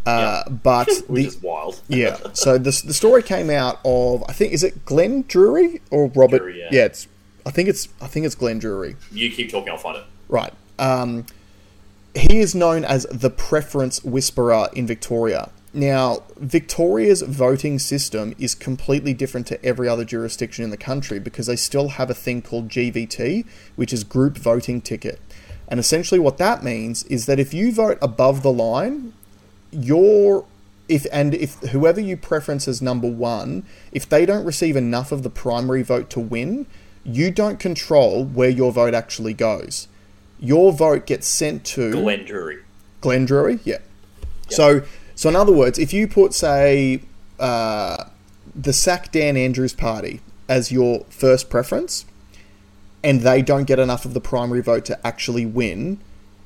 [0.04, 1.80] Uh, But Which the, is wild.
[1.88, 2.16] yeah.
[2.34, 6.42] So the the story came out of I think is it Glenn Druery or Robert?
[6.42, 6.84] Druery, yeah.
[6.84, 7.08] it's
[7.46, 8.96] I think it's I think it's Glenn Druery.
[9.10, 9.70] You keep talking.
[9.70, 10.04] I'll find it.
[10.28, 10.52] Right.
[10.78, 11.24] Um,
[12.14, 15.50] he is known as the preference whisperer in Victoria.
[15.72, 21.46] Now, Victoria's voting system is completely different to every other jurisdiction in the country because
[21.46, 23.44] they still have a thing called GVT,
[23.76, 25.20] which is group voting ticket.
[25.68, 29.12] And essentially, what that means is that if you vote above the line,
[29.70, 30.46] your
[30.88, 35.22] if and if whoever you preference as number one, if they don't receive enough of
[35.22, 36.66] the primary vote to win,
[37.06, 39.88] you don't control where your vote actually goes.
[40.40, 42.62] Your vote gets sent to Glenn Druery.
[43.00, 43.78] Glenn Druery, yeah.
[44.48, 44.82] So,
[45.14, 47.02] so in other words, if you put, say,
[47.38, 48.04] uh,
[48.54, 52.04] the Sack Dan Andrews Party as your first preference,
[53.02, 56.00] and they don't get enough of the primary vote to actually win,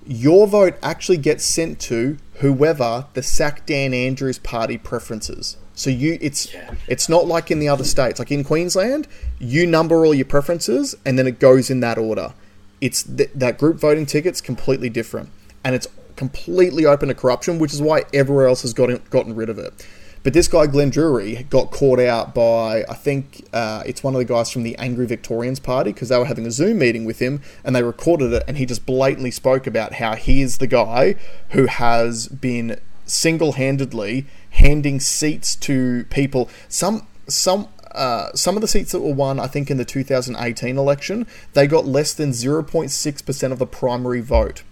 [0.07, 5.57] your vote actually gets sent to whoever the Sack Dan Andrews Party preferences.
[5.75, 6.75] So you, it's Yeah.
[6.89, 9.07] it's not like in the other states, like in Queensland,
[9.39, 12.35] you number all your preferences and then it goes in that order.
[12.81, 15.31] It's th- that group voting ticket's completely different,
[15.65, 19.49] and it's completely open to corruption, which is why everywhere else has gotten gotten rid
[19.49, 19.87] of it.
[20.23, 24.19] But this guy Glenn Druery got caught out by I think uh, it's one of
[24.19, 27.21] the guys from the Angry Victorians Party because they were having a Zoom meeting with
[27.21, 30.67] him and they recorded it and he just blatantly spoke about how he is the
[30.67, 31.15] guy
[31.51, 32.79] who has been
[33.11, 36.49] single-handedly handing seats to people.
[36.69, 40.79] Some some uh, some of the seats that were won, I think, in the 2018
[40.79, 44.63] election, they got less than 0.6% of the primary vote.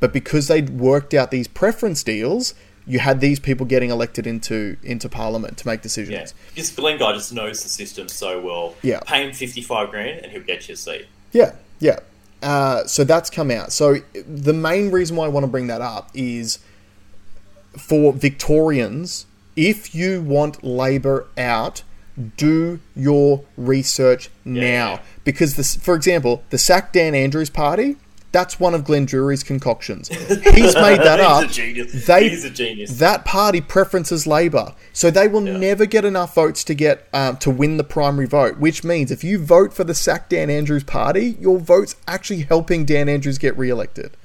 [0.00, 2.54] But because they'd worked out these preference deals,
[2.86, 5.82] you had these people getting elected into into parliament to make Yeah.
[5.82, 6.34] decisions.
[6.56, 8.74] This Glenn guy just knows the system so well.
[8.82, 9.00] Yeah.
[9.06, 11.06] Pay him fifty five grand and he'll get you a seat.
[11.30, 12.00] Yeah, yeah.
[12.42, 13.70] Uh, so that's come out.
[13.72, 16.58] So the main reason why I want to bring that up is
[17.78, 21.82] for Victorians, if you want Labor out,
[22.36, 24.60] do your research now.
[24.60, 25.00] yeah.
[25.24, 27.96] Because, this, for example, the Sack Dan Andrews Party,
[28.32, 30.08] that's one of Glenn Druery's concoctions.
[30.08, 31.44] He's made that He's up.
[31.44, 32.06] a genius.
[32.06, 32.98] They, He's a genius.
[32.98, 35.58] That party preferences Labor, so they will Yeah.
[35.58, 38.58] never get enough votes to get um, to win the primary vote.
[38.58, 42.84] Which means if you vote for the sack Dan Andrews party, your vote's actually helping
[42.86, 44.16] Dan Andrews get re-elected.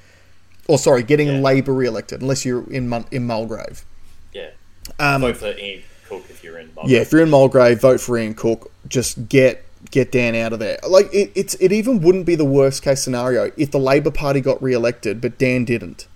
[0.68, 1.40] Or sorry, getting Yeah.
[1.40, 3.84] Labor re-elected, unless you're in in Mulgrave.
[4.32, 4.50] yeah.
[4.98, 6.70] Um, Vote for Ian Cook if you're in.
[6.86, 8.70] yeah, if you're in Mulgrave, vote for Ian Cook.
[8.88, 10.78] Just get get Dan out of there.
[10.88, 14.40] Like it, it's it even wouldn't be the worst case scenario if the Labor Party
[14.40, 16.06] got re-elected, but Dan didn't.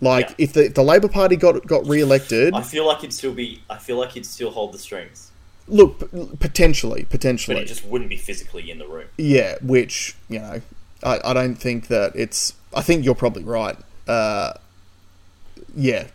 [0.00, 0.34] Like Yeah.
[0.38, 3.62] if the if the Labor Party got got re-elected, I feel like he'd still be.
[3.68, 5.30] I feel like he'd still hold the strings,
[5.66, 9.06] look p- potentially but potentially he just wouldn't be physically in the room.
[9.18, 10.60] Yeah, which you know,
[11.02, 12.54] I, I don't think that it's.
[12.74, 13.76] I think you're probably right.
[14.08, 14.54] Uh,
[15.76, 16.08] yeah,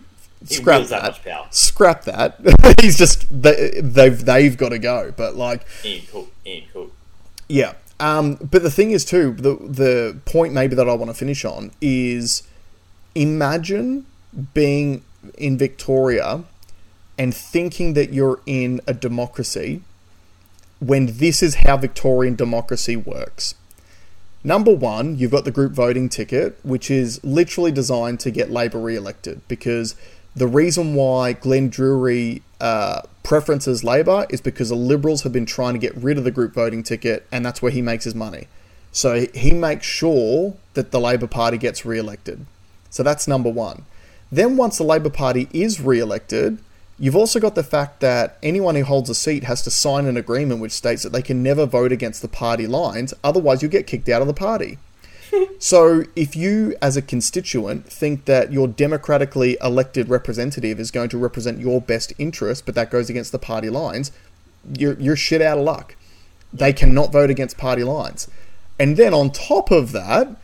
[0.45, 0.89] scrap that.
[0.89, 1.47] that much power.
[1.51, 2.37] Scrap that.
[2.81, 5.13] He's just they, they've they've got to go.
[5.15, 6.31] But like, Ian Cook.
[6.45, 6.91] Ian Cook.
[7.47, 7.73] yeah.
[7.99, 11.45] Um, but the thing is too the the point maybe that I want to finish
[11.45, 12.43] on is
[13.15, 14.05] imagine
[14.53, 15.03] being
[15.37, 16.43] in Victoria
[17.17, 19.83] and thinking that you're in a democracy
[20.79, 23.55] when this is how Victorian democracy works.
[24.43, 28.79] Number one, you've got the group voting ticket, which is literally designed to get Labor
[28.79, 29.95] re elected because
[30.35, 35.73] the reason why Glenn Druery uh, preferences Labor is because the Liberals have been trying
[35.73, 38.47] to get rid of the group voting ticket, and that's where he makes his money.
[38.91, 42.45] So he makes sure that the Labor Party gets re elected.
[42.89, 43.85] So that's number one.
[44.31, 46.59] Then, once the Labor Party is re elected,
[46.99, 50.17] you've also got the fact that anyone who holds a seat has to sign an
[50.17, 53.87] agreement which states that they can never vote against the party lines, otherwise, you'll get
[53.87, 54.77] kicked out of the party.
[55.57, 61.17] So, if you, as a constituent, think that your democratically elected representative is going to
[61.17, 64.11] represent your best interest, but that goes against the party lines,
[64.77, 65.95] you're, you're shit out of luck.
[66.51, 68.27] They cannot vote against party lines.
[68.77, 70.35] And then on top of that,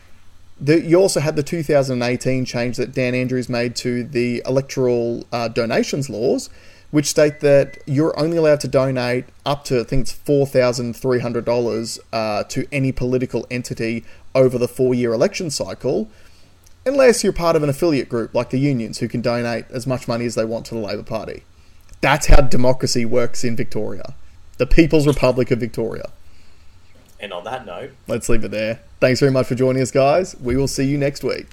[0.60, 5.48] the, you also had the 2018 change that Dan Andrews made to the electoral uh,
[5.48, 6.50] donations laws,
[6.92, 10.96] which state that you're only allowed to donate up to I think it's four thousand
[10.96, 14.04] three hundred dollars uh, to any political entity
[14.36, 16.10] over the four-year election cycle,
[16.86, 20.08] unless you're part of an affiliate group like the unions, who can donate as much
[20.08, 21.44] money as they want to the Labor Party.
[22.02, 24.16] That's how democracy works in Victoria,
[24.58, 26.10] the People's Republic of Victoria.
[27.20, 28.80] And on that note, let's leave it there.
[29.00, 30.36] Thanks very much for joining us, guys.
[30.40, 31.48] We will see you next week.